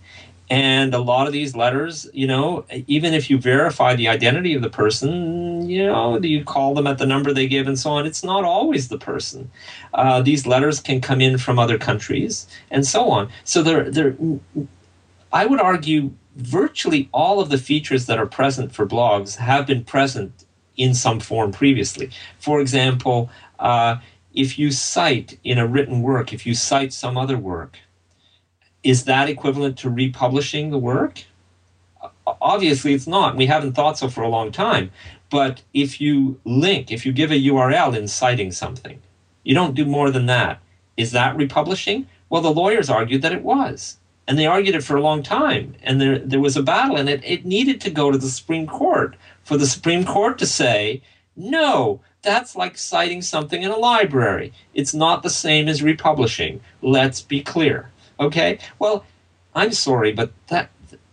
[0.49, 4.63] And a lot of these letters, you know, even if you verify the identity of
[4.63, 8.07] the person, you know, you call them at the number they give and so on,
[8.07, 9.51] it's not always the person.
[9.93, 13.29] Uh, these letters can come in from other countries and so on.
[13.43, 14.15] So they're, they're,
[15.31, 19.83] I would argue virtually all of the features that are present for blogs have been
[19.83, 20.45] present
[20.77, 22.09] in some form previously.
[22.39, 23.97] For example, uh,
[24.33, 27.77] if you cite in a written work, if you cite some other work,
[28.83, 31.23] is that equivalent to republishing the work?
[32.25, 33.35] Obviously, it's not.
[33.35, 34.91] We haven't thought so for a long time.
[35.29, 39.01] But if you link, if you give a URL in citing something,
[39.43, 40.59] you don't do more than that.
[40.97, 42.07] Is that republishing?
[42.29, 43.97] Well, the lawyers argued that it was.
[44.27, 45.75] And they argued it for a long time.
[45.81, 48.67] And there, there was a battle, and it, it needed to go to the Supreme
[48.67, 51.01] Court for the Supreme Court to say,
[51.35, 54.53] no, that's like citing something in a library.
[54.73, 56.61] It's not the same as republishing.
[56.81, 57.88] Let's be clear.
[58.19, 59.05] Okay, well,
[59.55, 60.69] I'm sorry, but that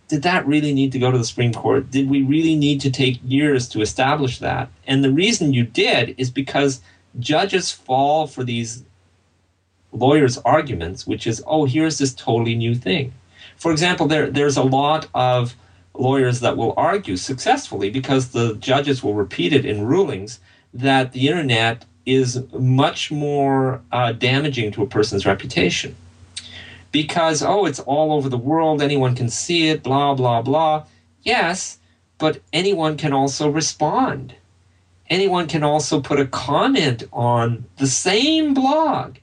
[0.07, 1.91] did that really need to go to the Supreme Court?
[1.91, 4.69] Did we really need to take years to establish that?
[4.85, 6.79] And the reason you did is because
[7.19, 8.85] judges fall for these
[9.91, 13.13] lawyers' arguments, which is, oh, here's this totally new thing.
[13.57, 15.55] For example, there, there's a lot of
[15.93, 20.39] lawyers that will argue successfully because the judges will repeat it in rulings
[20.73, 25.95] that the internet is much more uh, damaging to a person's reputation
[26.91, 30.85] because, oh, it's all over the world, anyone can see it, blah, blah, blah.
[31.23, 31.79] Yes,
[32.17, 34.35] but anyone can also respond.
[35.09, 39.17] Anyone can also put a comment on the same blog.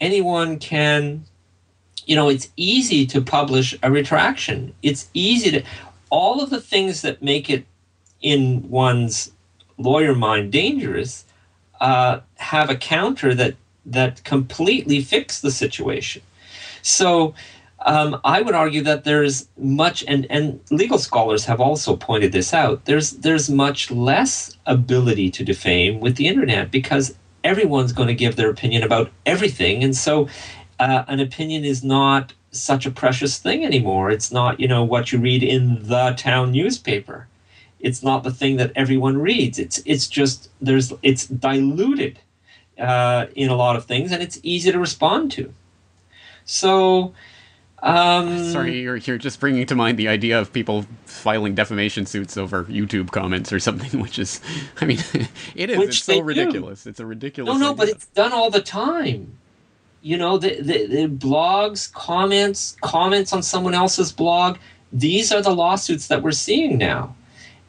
[0.00, 1.24] Anyone can,
[2.06, 4.74] you know, it's easy to publish a retraction.
[4.82, 5.62] It's easy to,
[6.10, 7.64] all of the things that make it
[8.20, 9.32] in one's
[9.78, 11.24] lawyer mind dangerous
[11.80, 13.54] uh, have a counter that
[13.86, 16.22] that completely fix the situation.
[16.82, 17.34] So
[17.86, 22.52] um, I would argue that there's much, and, and legal scholars have also pointed this
[22.52, 22.84] out.
[22.84, 28.36] There's there's much less ability to defame with the internet because everyone's going to give
[28.36, 30.28] their opinion about everything, and so
[30.78, 34.10] uh, an opinion is not such a precious thing anymore.
[34.10, 37.28] It's not, you know, what you read in the town newspaper.
[37.78, 39.58] It's not the thing that everyone reads.
[39.58, 42.18] It's it's just there's it's diluted
[42.78, 45.54] uh, in a lot of things, and it's easy to respond to.
[46.50, 47.14] So.
[47.82, 52.36] Um, Sorry, you're, you're just bringing to mind the idea of people filing defamation suits
[52.36, 54.42] over YouTube comments or something, which is,
[54.82, 54.98] I mean,
[55.54, 55.78] it is.
[55.78, 56.84] It's so ridiculous.
[56.84, 56.90] Do.
[56.90, 57.54] It's a ridiculous.
[57.54, 57.76] No, no, idea.
[57.76, 59.38] but it's done all the time
[60.02, 64.56] you know the, the, the, blogs comments comments on someone else's blog
[64.92, 67.14] these are the lawsuits that we're seeing now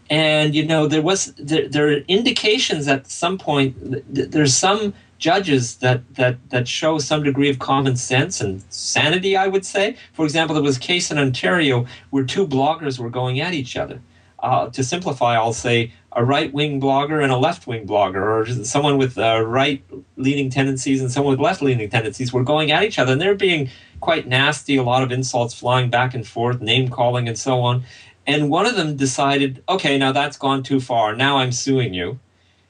[0.10, 3.76] and you know there was there, there are indications at some point
[4.14, 9.48] there's some judges that that that show some degree of common sense and sanity i
[9.48, 13.40] would say for example there was a case in ontario where two bloggers were going
[13.40, 14.02] at each other
[14.40, 18.66] uh, to simplify i'll say a right wing blogger and a left wing blogger, or
[18.66, 19.84] someone with uh, right
[20.18, 23.36] leaning tendencies and someone with left leaning tendencies were going at each other, and they're
[23.36, 23.70] being
[24.02, 27.84] quite nasty, a lot of insults flying back and forth, name calling, and so on.
[28.28, 31.16] And one of them decided, okay, now that's gone too far.
[31.16, 32.20] Now I'm suing you.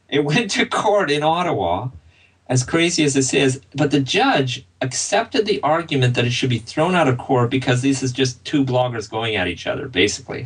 [0.08, 1.90] It went to court in Ottawa,
[2.52, 6.60] as crazy as this is, but the judge accepted the argument that it should be
[6.60, 10.46] thrown out of court because this is just two bloggers going at each other, basically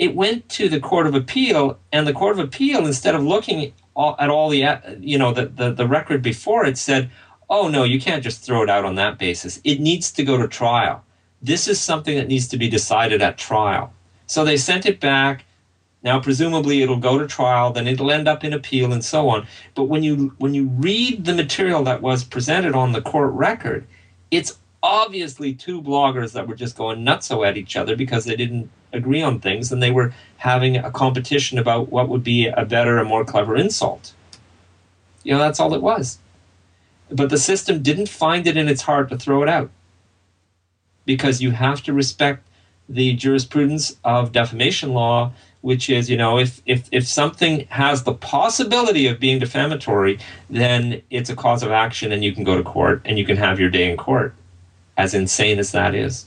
[0.00, 3.74] it went to the Court of Appeal, and the Court of Appeal, instead of looking
[4.18, 7.10] at all the uh, you know the, the, the record before it, said,
[7.50, 9.60] "Oh no, you can't just throw it out on that basis.
[9.62, 11.04] It needs to go to trial.
[11.42, 13.92] This is something that needs to be decided at trial."
[14.26, 15.44] So they sent it back.
[16.02, 19.46] Now, presumably, it'll go to trial, then it'll end up in appeal, and so on.
[19.74, 23.86] But when you when you read the material that was presented on the court record,
[24.30, 28.70] it's obviously two bloggers that were just going nutso at each other because they didn't
[28.92, 32.98] agree on things and they were having a competition about what would be a better
[32.98, 34.14] and more clever insult.
[35.22, 36.18] You know, that's all it was.
[37.10, 39.70] But the system didn't find it in its heart to throw it out
[41.04, 42.46] because you have to respect
[42.88, 48.14] the jurisprudence of defamation law which is you know if, if if something has the
[48.14, 50.18] possibility of being defamatory
[50.48, 53.36] then it's a cause of action and you can go to court and you can
[53.36, 54.34] have your day in court
[54.96, 56.26] as insane as that is.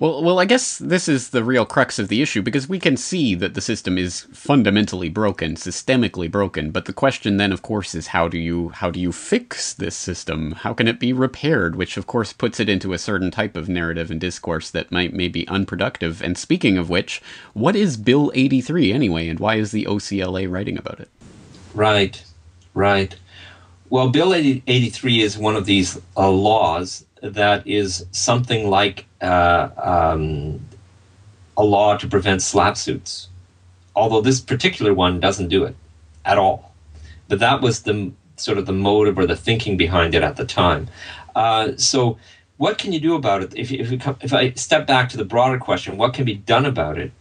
[0.00, 2.96] Well, well, I guess this is the real crux of the issue because we can
[2.96, 6.70] see that the system is fundamentally broken, systemically broken.
[6.70, 9.94] But the question then, of course, is how do you how do you fix this
[9.94, 10.52] system?
[10.52, 11.76] How can it be repaired?
[11.76, 15.12] Which, of course, puts it into a certain type of narrative and discourse that might
[15.12, 16.22] may be unproductive.
[16.22, 17.20] And speaking of which,
[17.52, 21.10] what is Bill eighty three anyway, and why is the OCLA writing about it?
[21.74, 22.24] Right,
[22.72, 23.14] right.
[23.90, 30.60] Well, Bill 83 is one of these uh, laws that is something like uh, um,
[31.56, 33.28] a law to prevent SLAPP suits,
[33.94, 35.76] although this particular one doesn't do it
[36.24, 36.72] at all.
[37.28, 40.44] But that was the sort of the motive or the thinking behind it at the
[40.44, 40.88] time.
[41.36, 42.18] Uh, so,
[42.56, 43.54] what can you do about it?
[43.56, 46.66] If, if, come, if I step back to the broader question, what can be done
[46.66, 47.12] about it?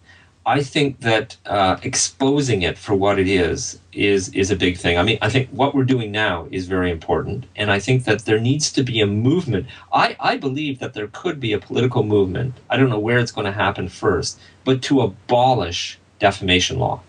[0.49, 4.97] I think that uh, exposing it for what it is is is a big thing.
[4.97, 8.25] I mean, I think what we're doing now is very important, and I think that
[8.25, 9.67] there needs to be a movement.
[9.93, 12.55] I, I believe that there could be a political movement.
[12.67, 17.01] I don't know where it's going to happen first, but to abolish defamation law.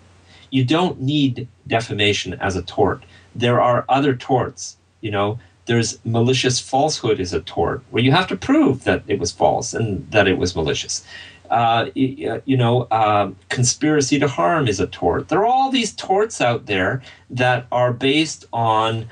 [0.50, 3.04] You don't need defamation as a tort.
[3.34, 4.76] There are other torts.
[5.00, 9.18] You know, there's malicious falsehood is a tort where you have to prove that it
[9.18, 11.06] was false and that it was malicious
[11.50, 15.28] uh, you know, uh, conspiracy to harm is a tort.
[15.28, 19.08] There are all these torts out there that are based on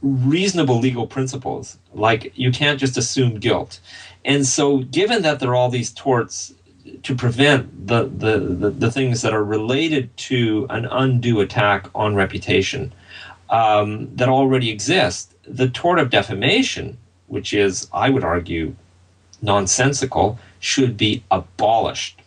[0.00, 1.76] reasonable legal principles.
[1.92, 3.80] Like you can't just assume guilt.
[4.24, 6.54] And so, given that there are all these torts
[7.02, 12.14] to prevent the, the, the, the things that are related to an undue attack on
[12.14, 12.92] reputation
[13.50, 18.74] um, that already exist, the tort of defamation, which is, I would argue,
[19.42, 22.20] nonsensical, should be abolished.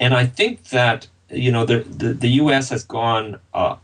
[0.00, 2.68] And I think that you know the the, the U.S.
[2.70, 3.76] has gone uh,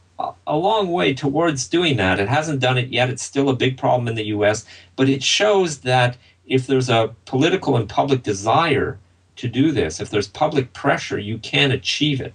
[0.46, 2.18] a long way towards doing that.
[2.18, 3.10] It hasn't done it yet.
[3.10, 4.64] It's still a big problem in the U.S.
[4.96, 8.98] But it shows that if there's a political and public desire
[9.36, 12.34] to do this, if there's public pressure, you can achieve it.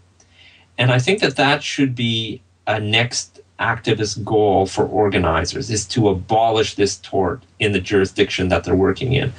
[0.78, 3.33] And I think that that should be a next
[3.64, 9.14] activist goal for organizers is to abolish this tort in the jurisdiction that they're working
[9.14, 9.32] in.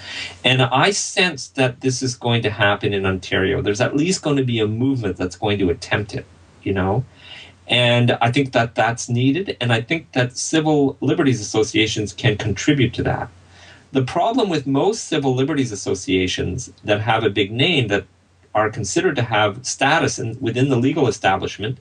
[0.45, 3.61] And I sense that this is going to happen in Ontario.
[3.61, 6.25] There's at least going to be a movement that's going to attempt it,
[6.63, 7.05] you know?
[7.69, 9.57] And I think that that's needed.
[9.61, 13.29] And I think that civil liberties associations can contribute to that.
[13.93, 18.05] The problem with most civil liberties associations that have a big name that
[18.55, 21.79] are considered to have status in, within the legal establishment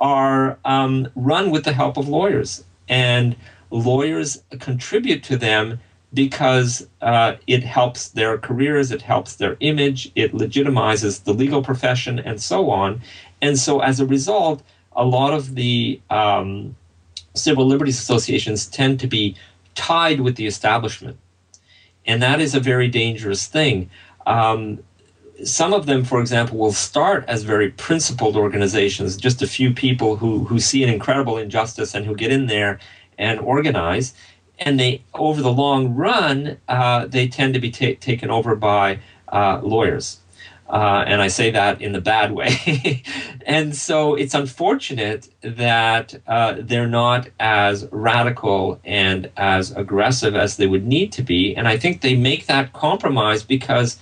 [0.00, 3.36] are um, run with the help of lawyers, and
[3.70, 5.80] lawyers contribute to them
[6.12, 12.18] because uh, it helps their careers, it helps their image, it legitimizes the legal profession,
[12.18, 13.00] and so on.
[13.40, 16.74] And so, as a result, a lot of the um,
[17.34, 19.36] civil liberties associations tend to be
[19.74, 21.16] tied with the establishment.
[22.06, 23.90] And that is a very dangerous thing.
[24.26, 24.82] Um,
[25.44, 30.16] some of them, for example, will start as very principled organizations, just a few people
[30.16, 32.78] who, who see an incredible injustice and who get in there
[33.18, 34.14] and organize
[34.60, 38.98] and they over the long run uh, they tend to be ta- taken over by
[39.28, 40.20] uh, lawyers
[40.70, 43.02] uh, and I say that in the bad way.
[43.46, 50.68] and so it's unfortunate that uh, they're not as radical and as aggressive as they
[50.68, 51.56] would need to be.
[51.56, 53.98] And I think they make that compromise because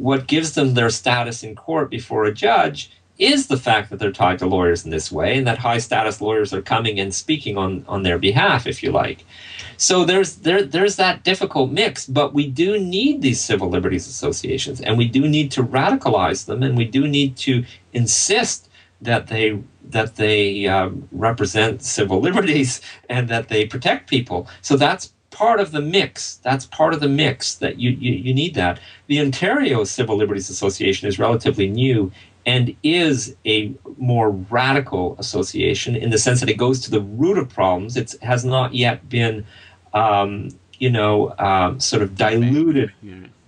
[0.00, 4.10] what gives them their status in court before a judge is the fact that they're
[4.10, 7.58] tied to lawyers in this way and that high status lawyers are coming and speaking
[7.58, 9.26] on, on their behalf, if you like.
[9.76, 14.80] So there's there there's that difficult mix, but we do need these civil liberties associations,
[14.80, 18.70] and we do need to radicalize them, and we do need to insist
[19.02, 22.80] that they that they um, represent civil liberties
[23.10, 24.48] and that they protect people.
[24.62, 26.36] So that's part of the mix.
[26.36, 28.80] That's part of the mix that you, you, you need that.
[29.06, 32.12] The Ontario Civil Liberties Association is relatively new
[32.46, 37.38] and is a more radical association in the sense that it goes to the root
[37.38, 37.96] of problems.
[37.96, 39.46] It has not yet been
[39.92, 42.92] um, you know, um, sort of diluted,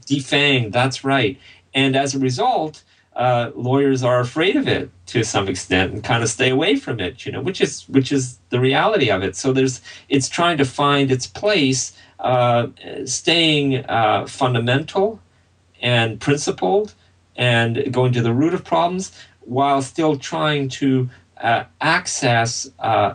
[0.06, 0.72] defanged.
[0.72, 1.38] That's right.
[1.74, 2.84] And as a result,
[3.16, 7.00] uh, lawyers are afraid of it to some extent and kind of stay away from
[7.00, 7.26] it.
[7.26, 9.36] You know, which is which is the reality of it.
[9.36, 12.68] So there's it's trying to find its place, uh,
[13.04, 15.20] staying uh, fundamental
[15.80, 16.94] and principled,
[17.36, 23.14] and going to the root of problems while still trying to uh, access uh,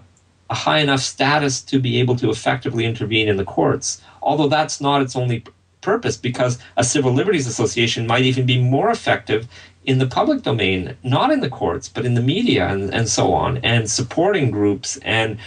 [0.50, 4.02] a high enough status to be able to effectively intervene in the courts.
[4.22, 5.44] Although that's not its only
[5.92, 9.48] purpose, because a civil liberties association might even be more effective
[9.88, 13.34] in the public domain, not in the courts, but in the media and, and so
[13.34, 15.38] on, and supporting groups and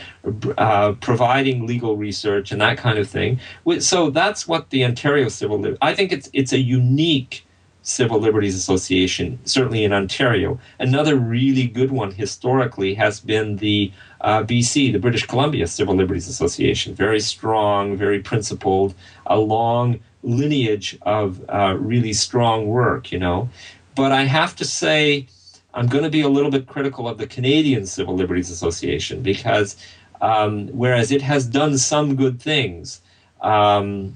[0.57, 3.39] uh, providing legal research and that kind of thing.
[3.81, 5.77] So that's what the Ontario Civil.
[5.83, 7.45] I think it's it's a unique
[7.83, 10.59] Civil Liberties Association, certainly in Ontario.
[10.79, 16.29] Another really good one historically has been the uh, BC, the British Columbia Civil Liberties
[16.29, 16.95] Association.
[16.95, 18.95] Very strong, very principled,
[19.27, 23.49] a long lineage of uh, really strong work, you know.
[23.95, 25.27] But I have to say,
[25.75, 29.77] I'm going to be a little bit critical of the Canadian Civil Liberties Association because
[30.21, 33.01] um, whereas it has done some good things,
[33.41, 34.15] um,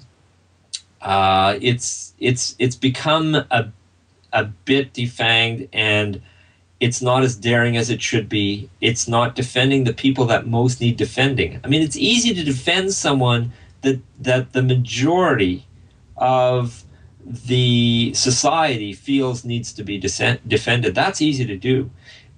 [1.00, 3.72] uh, it's it's it's become a
[4.32, 6.20] a bit defanged and
[6.80, 8.68] it's not as daring as it should be.
[8.80, 11.60] It's not defending the people that most need defending.
[11.64, 13.52] I mean, it's easy to defend someone
[13.82, 15.66] that that the majority
[16.16, 16.84] of
[17.24, 20.94] the society feels needs to be defended.
[20.94, 21.90] That's easy to do.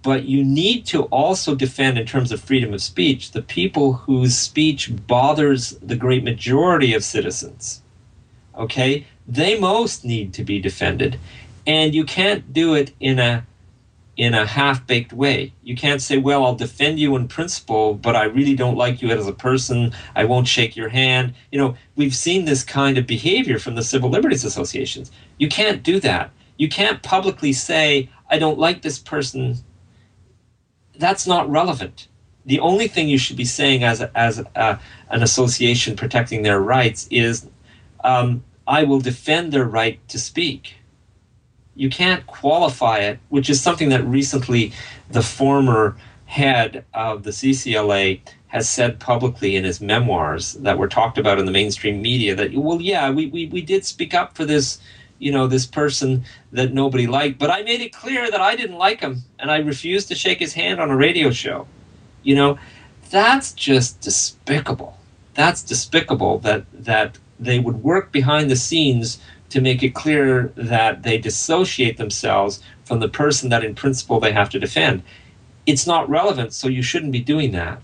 [0.02, 4.38] But you need to also defend, in terms of freedom of speech, the people whose
[4.38, 7.82] speech bothers the great majority of citizens
[8.56, 11.18] okay, they most need to be defended.
[11.66, 13.46] And you can't do it in a
[14.16, 15.52] in a half-baked way.
[15.62, 19.10] You can't say, "Well, I'll defend you in principle, but I really don't like you
[19.10, 19.92] as a person.
[20.14, 23.82] I won't shake your hand." You know, we've seen this kind of behavior from the
[23.82, 25.10] civil liberties associations.
[25.38, 26.30] You can't do that.
[26.56, 29.58] You can't publicly say, "I don't like this person."
[30.98, 32.08] That's not relevant.
[32.46, 36.60] The only thing you should be saying as a, as a, an association protecting their
[36.60, 37.46] rights is
[38.02, 40.76] um, I will defend their right to speak.
[41.76, 44.72] You can't qualify it, which is something that recently
[45.10, 51.18] the former head of the CCLA has said publicly in his memoirs that were talked
[51.18, 54.44] about in the mainstream media that, well, yeah, we, we, we did speak up for
[54.44, 54.78] this,
[55.18, 58.78] you know, this person that nobody liked, but I made it clear that I didn't
[58.78, 61.66] like him and I refused to shake his hand on a radio show.
[62.22, 62.58] You know,
[63.10, 64.98] that's just despicable.
[65.34, 69.18] That's despicable that, that they would work behind the scenes
[69.50, 74.32] to make it clear that they dissociate themselves from the person that in principle they
[74.32, 75.02] have to defend.
[75.66, 77.80] It's not relevant, so you shouldn't be doing that.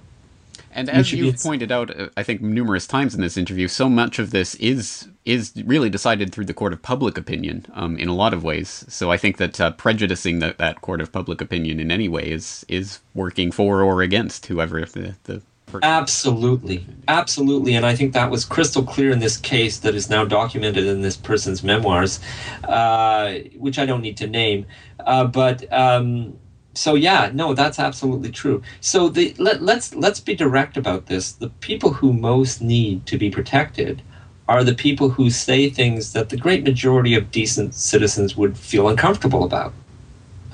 [0.75, 3.89] And as you have pointed out, uh, I think numerous times in this interview, so
[3.89, 8.09] much of this is is really decided through the court of public opinion um, in
[8.09, 8.85] a lot of ways.
[8.89, 12.31] So I think that uh, prejudicing the, that court of public opinion in any way
[12.31, 15.43] is is working for or against whoever the, the
[15.83, 20.25] Absolutely, absolutely, and I think that was crystal clear in this case that is now
[20.25, 22.21] documented in this person's memoirs,
[22.65, 24.67] uh, which I don't need to name.
[25.01, 26.39] Uh, but um,
[26.75, 28.63] so yeah, no, that's absolutely true.
[28.81, 31.33] So the let, let's let's be direct about this.
[31.33, 34.03] The people who most need to be protected
[34.49, 38.89] are the people who say things that the great majority of decent citizens would feel
[38.89, 39.73] uncomfortable about.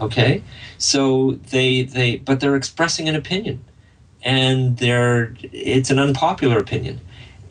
[0.00, 0.42] Okay?
[0.78, 3.64] So they they but they're expressing an opinion.
[4.22, 7.00] And they're it's an unpopular opinion.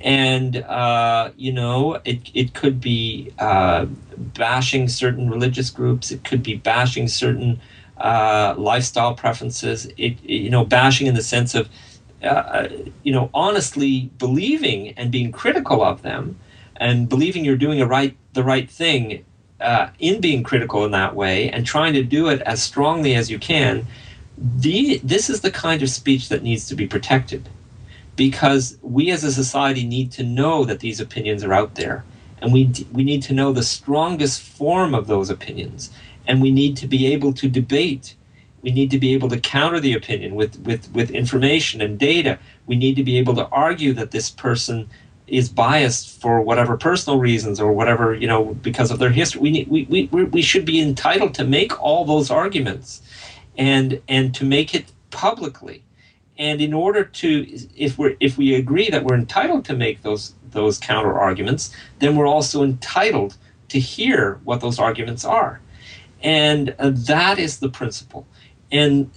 [0.01, 3.86] And uh, you know, it it could be uh,
[4.18, 7.59] bashing certain religious groups, it could be bashing certain
[7.97, 11.68] uh, lifestyle preferences, it, you know, bashing in the sense of
[12.24, 12.68] uh,
[13.03, 16.38] you know, honestly believing and being critical of them,
[16.78, 19.24] and believing you're doing a right the right thing
[19.61, 23.30] uh, in being critical in that way, and trying to do it as strongly as
[23.30, 23.86] you can.
[24.38, 27.50] The, this is the kind of speech that needs to be protected,
[28.16, 32.04] because we as a society need to know that these opinions are out there,
[32.40, 35.92] and we we need to know the strongest form of those opinions,
[36.28, 38.16] and we need to be able to debate
[38.62, 42.40] we need to be able to counter the opinion with, with, with information and data.
[42.66, 44.90] We need to be able to argue that this person
[45.28, 49.42] is biased for whatever personal reasons or whatever, you know, because of their history.
[49.42, 53.02] We, need, we, we, we should be entitled to make all those arguments
[53.58, 55.84] and, and to make it publicly.
[56.38, 60.36] And in order to, if we if we agree that we're entitled to make those
[60.51, 63.38] those counter arguments, then we're also entitled
[63.70, 65.60] to hear what those arguments are,
[66.22, 68.28] and uh, that is the principle.
[68.72, 69.10] And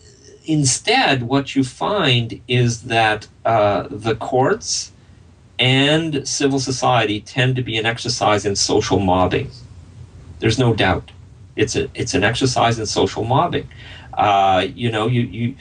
[0.46, 4.92] instead, what you find is that uh, the courts
[5.58, 9.50] and civil society tend to be an exercise in social mobbing.
[10.38, 11.12] There's no doubt.
[11.54, 13.68] It's a it's an exercise in social mobbing.
[14.14, 15.54] Uh, you know, you, you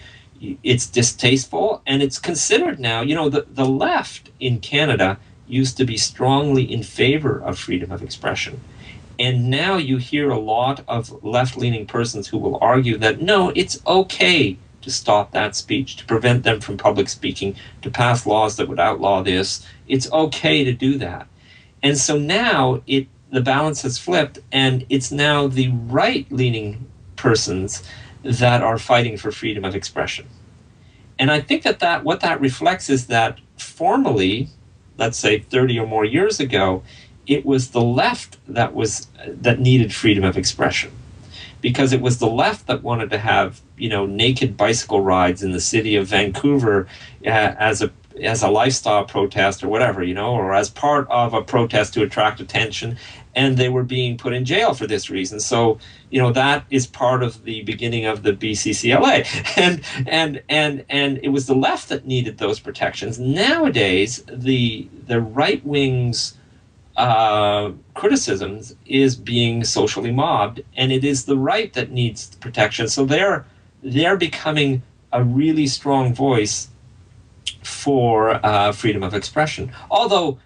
[0.63, 3.01] it's distasteful and it's considered now.
[3.01, 7.91] You know, the the left in Canada used to be strongly in favor of freedom
[7.91, 8.61] of expression.
[9.17, 13.51] And now you hear a lot of left leaning persons who will argue that no,
[13.53, 18.55] it's okay to stop that speech, to prevent them from public speaking, to pass laws
[18.55, 19.65] that would outlaw this.
[19.87, 21.27] It's okay to do that.
[21.83, 27.83] And so now it the balance has flipped and it's now the right leaning persons
[28.23, 30.27] that are fighting for freedom of expression.
[31.17, 34.49] And I think that, that what that reflects is that formally,
[34.97, 36.83] let's say 30 or more years ago,
[37.27, 40.91] it was the left that was that needed freedom of expression
[41.61, 45.51] because it was the left that wanted to have you know naked bicycle rides in
[45.51, 46.87] the city of Vancouver
[47.25, 47.91] uh, as a
[48.23, 52.01] as a lifestyle protest or whatever you know or as part of a protest to
[52.01, 52.97] attract attention
[53.35, 55.77] and they were being put in jail for this reason so
[56.09, 61.19] you know that is part of the beginning of the BCCLA and and and and
[61.23, 66.37] it was the left that needed those protections nowadays the the right wings
[66.99, 72.89] uh, criticisms is being socially mobbed, and it is the right that needs protection.
[72.89, 73.45] So they're
[73.81, 76.67] they're becoming a really strong voice
[77.63, 79.71] for uh, freedom of expression.
[79.89, 80.39] Although,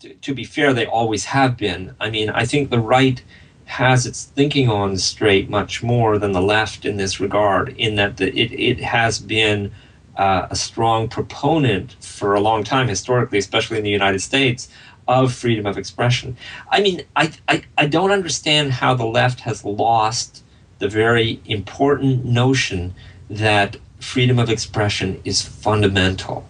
[0.00, 1.94] to, to be fair, they always have been.
[2.00, 3.22] I mean, I think the right
[3.66, 8.16] has its thinking on straight much more than the left in this regard, in that
[8.16, 9.72] the, it, it has been
[10.16, 14.68] uh, a strong proponent for a long time, historically, especially in the United States,
[15.08, 16.36] of freedom of expression.
[16.70, 20.42] I mean, I, I, I don't understand how the left has lost
[20.78, 22.94] the very important notion
[23.30, 26.46] that freedom of expression is fundamental.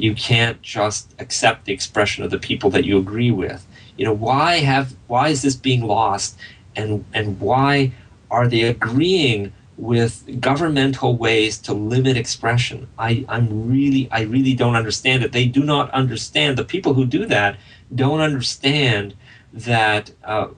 [0.00, 3.66] You can't just accept the expression of the people that you agree with.
[3.96, 6.38] You know, why have why is this being lost
[6.76, 7.92] and and why
[8.30, 12.88] are they agreeing with governmental ways to limit expression?
[12.98, 15.32] I, I'm really I really don't understand it.
[15.32, 17.56] They do not understand the people who do that
[17.94, 19.14] don't understand
[19.52, 20.48] that uh,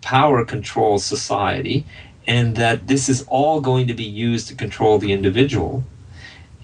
[0.00, 1.86] power controls society
[2.26, 5.84] and that this is all going to be used to control the individual.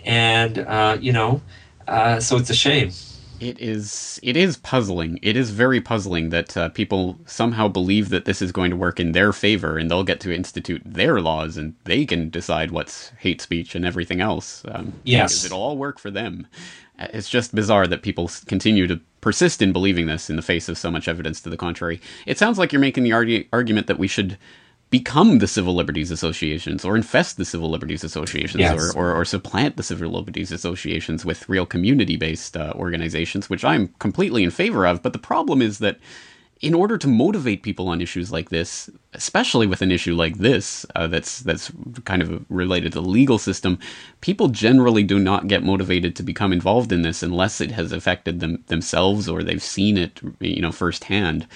[0.05, 1.43] And, uh, you know,
[1.91, 2.91] uh, so it's a shame.
[3.41, 4.20] It is.
[4.22, 5.18] It is puzzling.
[5.22, 9.01] It is very puzzling that uh, people somehow believe that this is going to work
[9.01, 13.12] in their favor, and they'll get to institute their laws, and they can decide what's
[13.18, 14.62] hate speech and everything else.
[14.68, 16.47] Um, yes, it'll all work for them.
[16.99, 20.68] Uh, it's just bizarre that people continue to persist in believing this in the face
[20.68, 21.99] of so much evidence to the contrary.
[22.26, 24.36] It sounds like you're making the argu- argument that we should
[24.91, 28.95] become the civil liberties associations or infest the civil liberties associations yes.
[28.95, 33.64] or, or, or, supplant the civil liberties associations with real community based uh, organizations, which
[33.64, 35.01] I'm completely in favor of.
[35.03, 35.99] But the problem is that
[36.61, 40.84] in order to motivate people on issues like this, especially with an issue like this
[40.95, 41.72] uh, that's that's
[42.05, 43.78] kind of related to the legal system,
[44.20, 48.41] people generally do not get motivated to become involved in this unless it has affected
[48.41, 51.47] them themselves or they've seen it, you know, firsthand.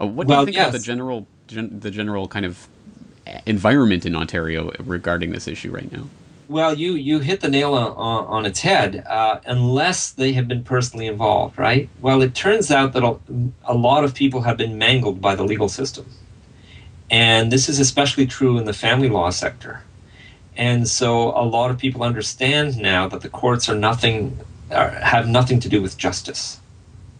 [0.00, 0.68] Uh, what well, do you think yes.
[0.68, 2.68] about the general gen- the general kind of
[3.46, 6.06] environment in Ontario regarding this issue right now?
[6.48, 9.04] Well, you you hit the nail on, on, its head.
[9.08, 11.88] Uh, unless they have been personally involved, right?
[12.00, 13.16] Well, it turns out that a,
[13.64, 16.06] a lot of people have been mangled by the legal system,
[17.10, 19.84] and this is especially true in the family law sector.
[20.56, 24.38] And so, a lot of people understand now that the courts are nothing
[24.70, 26.60] are, have nothing to do with justice.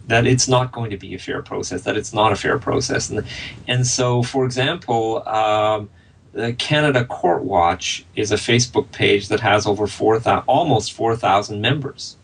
[0.07, 1.81] That it's not going to be a fair process.
[1.83, 3.09] That it's not a fair process.
[3.09, 3.25] And
[3.67, 5.27] and so, for example.
[5.27, 5.89] Um,
[6.35, 11.61] the Canada Court Watch is a Facebook page that has over 4, 000, almost 4,000
[11.61, 12.17] members.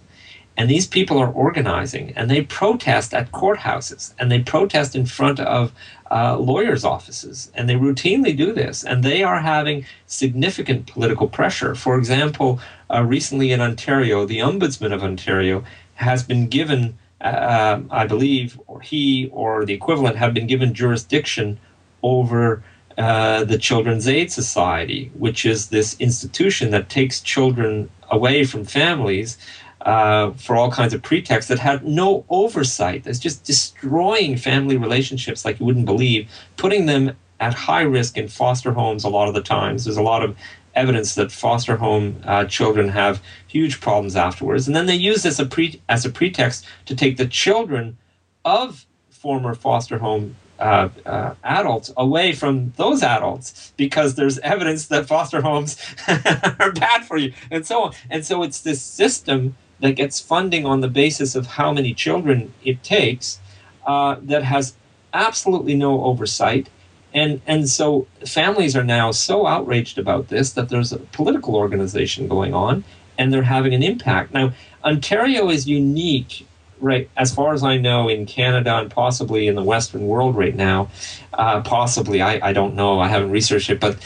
[0.58, 5.40] And these people are organizing and they protest at courthouses and they protest in front
[5.40, 5.72] of
[6.12, 7.52] uh, lawyers' offices.
[7.56, 8.84] And they routinely do this.
[8.84, 11.74] And they are having significant political pressure.
[11.74, 12.60] For example,
[12.94, 15.64] uh, recently in Ontario, the Ombudsman of Ontario
[15.96, 21.60] has been given, uh, I believe, or he or the equivalent have been given jurisdiction
[22.04, 22.64] over
[22.98, 29.38] uh, the Children's Aid Society, which is this institution that takes children away from families
[29.82, 33.04] uh, for all kinds of pretexts that have no oversight.
[33.04, 38.28] That's just destroying family relationships like you wouldn't believe, putting them at high risk in
[38.28, 39.86] foster homes a lot of the times.
[39.86, 40.38] There's a lot of
[40.76, 44.68] evidence that foster home uh, children have huge problems afterwards.
[44.68, 47.98] And then they use this a pre- as a pretext to take the children
[48.46, 55.08] of former foster home uh, uh, adults away from those adults because there's evidence that
[55.08, 55.76] foster homes
[56.08, 57.94] are bad for you and so on.
[58.10, 62.54] And so it's this system that gets funding on the basis of how many children
[62.64, 63.40] it takes
[63.86, 64.76] uh, that has
[65.14, 66.70] absolutely no oversight.
[67.14, 72.28] And, and so families are now so outraged about this that there's a political organization
[72.28, 72.84] going on
[73.18, 74.34] and they're having an impact.
[74.34, 74.54] Now,
[74.84, 76.48] Ontario is unique
[76.82, 80.56] right, as far as I know, in Canada and possibly in the Western world right
[80.56, 80.90] now,
[81.34, 83.98] uh, possibly, I, I don't know, I haven't researched it, but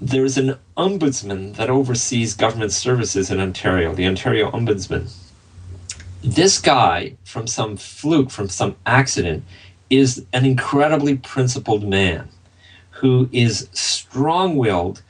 [0.00, 5.12] there's an ombudsman that oversees government services in Ontario, the Ontario Ombudsman.
[6.22, 9.44] This guy, from some fluke, from some accident,
[9.88, 12.28] is an incredibly principled man
[12.98, 15.02] who is strong willed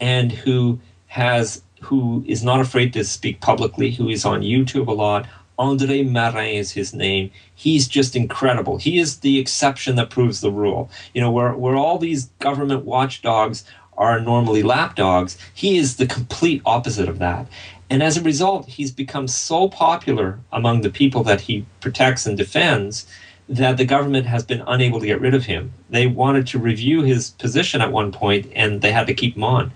[0.00, 4.92] and who has who is not afraid to speak publicly, who is on YouTube a
[4.92, 5.26] lot,
[5.58, 7.30] Andre Marin is his name.
[7.54, 8.78] He's just incredible.
[8.78, 10.90] He is the exception that proves the rule.
[11.14, 13.64] You know, where, where all these government watchdogs
[13.96, 17.46] are normally lapdogs, he is the complete opposite of that.
[17.88, 22.36] And as a result, he's become so popular among the people that he protects and
[22.36, 23.06] defends
[23.48, 25.72] that the government has been unable to get rid of him.
[25.90, 29.44] They wanted to review his position at one point and they had to keep him
[29.44, 29.72] on.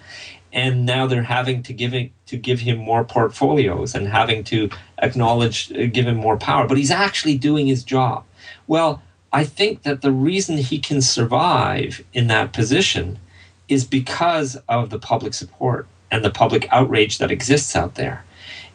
[0.53, 4.69] And now they're having to give it, to give him more portfolios and having to
[4.99, 6.67] acknowledge uh, give him more power.
[6.67, 8.25] But he's actually doing his job.
[8.67, 9.03] Well
[9.33, 13.17] i think that the reason he can survive in that position
[13.69, 18.25] is because of the public support and the public outrage that exists out there.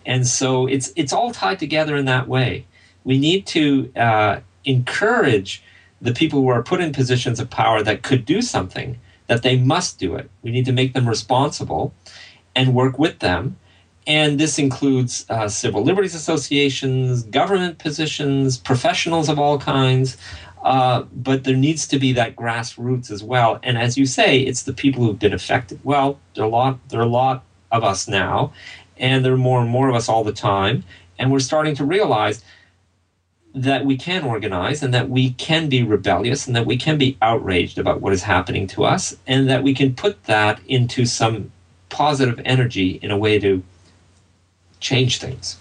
[0.06, 2.66] And so it's it's all tied together in that way.
[3.04, 5.64] We need to uh, encourage
[6.02, 9.58] the people who are put in positions of power that could do something that they
[9.58, 10.30] must do it.
[10.44, 11.94] We need to make them responsible
[12.56, 13.58] and work with them.
[14.08, 20.18] And this includes uh, civil liberties associations, government positions, professionals of all kinds.
[20.64, 23.60] Uh, but there needs to be that grassroots as well.
[23.64, 25.80] And as you say, it's the people who've been affected.
[25.84, 26.90] Well, there are a lot.
[26.90, 28.52] There are a lot of us now,
[28.98, 30.84] and there are more and more of us all the time.
[31.20, 32.44] And we're starting to realize
[33.56, 37.18] that we can organize and that we can be rebellious and that we can be
[37.22, 41.52] outraged about what is happening to us and that we can put that into some
[41.88, 43.64] positive energy in a way to
[44.82, 45.58] change things.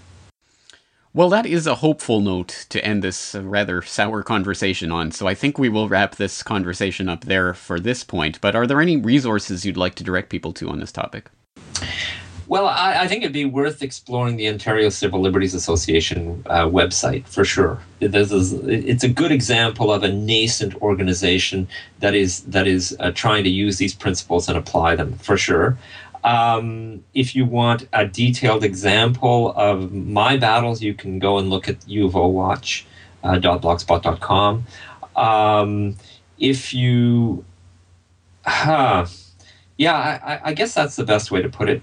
[1.13, 5.29] Well, that is a hopeful note to end this uh, rather sour conversation on, so
[5.29, 8.41] I think we will wrap this conversation up there for this point.
[8.41, 11.31] But are there any resources you'd like to direct people to on this topic?
[12.47, 17.27] Well, I, I, think it'd be worth exploring the Ontario Civil Liberties Association uh, website
[17.27, 17.81] for sure.
[18.01, 21.67] This is, it's a good example of a nascent organization
[22.01, 25.79] that is that is uh, trying to use these principles and apply them for sure.
[26.23, 31.69] Um, if you want a detailed example of my battles, you can go and look
[31.69, 34.65] at UofOWatch.blogspot.com.
[35.17, 35.97] Uh, um,
[36.39, 37.45] if you,
[38.45, 39.07] huh,
[39.77, 41.83] yeah, I, I guess that's the best way to put it.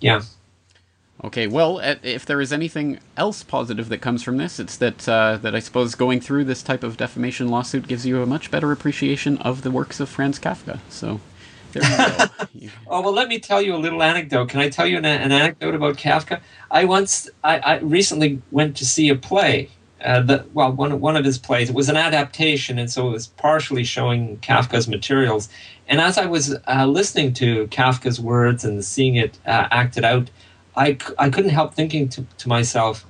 [0.00, 0.22] Yeah.
[1.24, 5.36] Okay, well, if there is anything else positive that comes from this, it's that uh,
[5.38, 8.70] that I suppose going through this type of defamation lawsuit gives you a much better
[8.70, 10.78] appreciation of the works of Franz Kafka.
[10.88, 11.20] So,
[11.72, 12.70] there you go.
[12.86, 14.48] oh well, let me tell you a little anecdote.
[14.48, 16.40] Can I tell you an, an anecdote about Kafka?
[16.70, 19.70] I once, I, I, recently went to see a play
[20.04, 21.70] uh, the, well, one, one of his plays.
[21.70, 25.48] It was an adaptation, and so it was partially showing Kafka's materials.
[25.88, 30.30] And as I was uh, listening to Kafka's words and seeing it uh, acted out,
[30.76, 33.04] I, I couldn't help thinking to, to myself,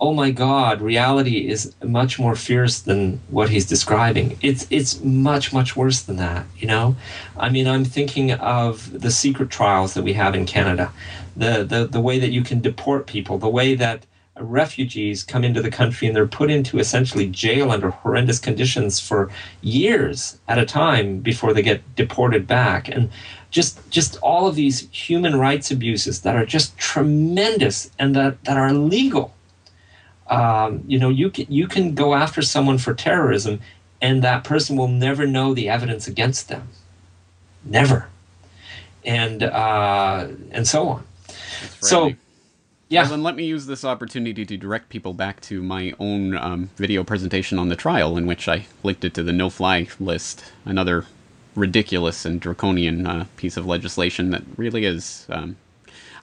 [0.00, 4.38] oh my God, reality is much more fierce than what he's describing.
[4.40, 6.46] It's it's much much worse than that.
[6.56, 6.96] You know,
[7.36, 10.90] I mean, I'm thinking of the secret trials that we have in Canada,
[11.36, 14.06] the the the way that you can deport people, the way that
[14.40, 19.30] refugees come into the country and they're put into essentially jail under horrendous conditions for
[19.60, 23.10] years at a time before they get deported back and
[23.50, 28.56] just just all of these human rights abuses that are just tremendous and that, that
[28.56, 29.32] are legal
[30.30, 33.60] um, you know, you can you can go after someone for terrorism,
[34.00, 36.68] and that person will never know the evidence against them,
[37.64, 38.08] never,
[39.04, 41.04] and uh, and so on.
[41.80, 42.14] So.
[42.90, 43.02] Yeah.
[43.02, 46.70] Well, then let me use this opportunity to direct people back to my own um,
[46.76, 51.06] video presentation on the trial, in which I linked it to the no-fly list, another
[51.54, 55.56] ridiculous and draconian uh, piece of legislation that really is um,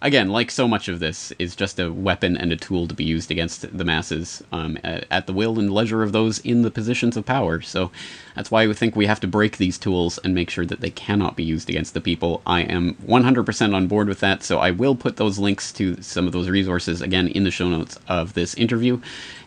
[0.02, 3.04] again, like so much of this, is just a weapon and a tool to be
[3.04, 6.72] used against the masses um, at, at, the will and leisure of those in the
[6.72, 7.62] positions of power.
[7.62, 7.91] So
[8.36, 10.89] that's why we think we have to break these tools and make sure that they
[10.89, 12.41] cannot be used against the people.
[12.45, 16.28] I am 100% on board with that, so I will put those links to some
[16.28, 19.02] of those resources again in the show notes of this interview.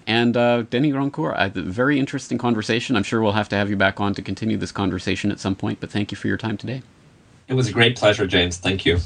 [0.06, 2.96] And uh, Denis Rancourt, a very interesting conversation.
[2.96, 5.54] I'm sure we'll have to have you back on to continue this conversation at some
[5.54, 6.82] point, but thank you for your time today.
[7.46, 8.56] It was a great pleasure, James.
[8.56, 8.98] Thank you.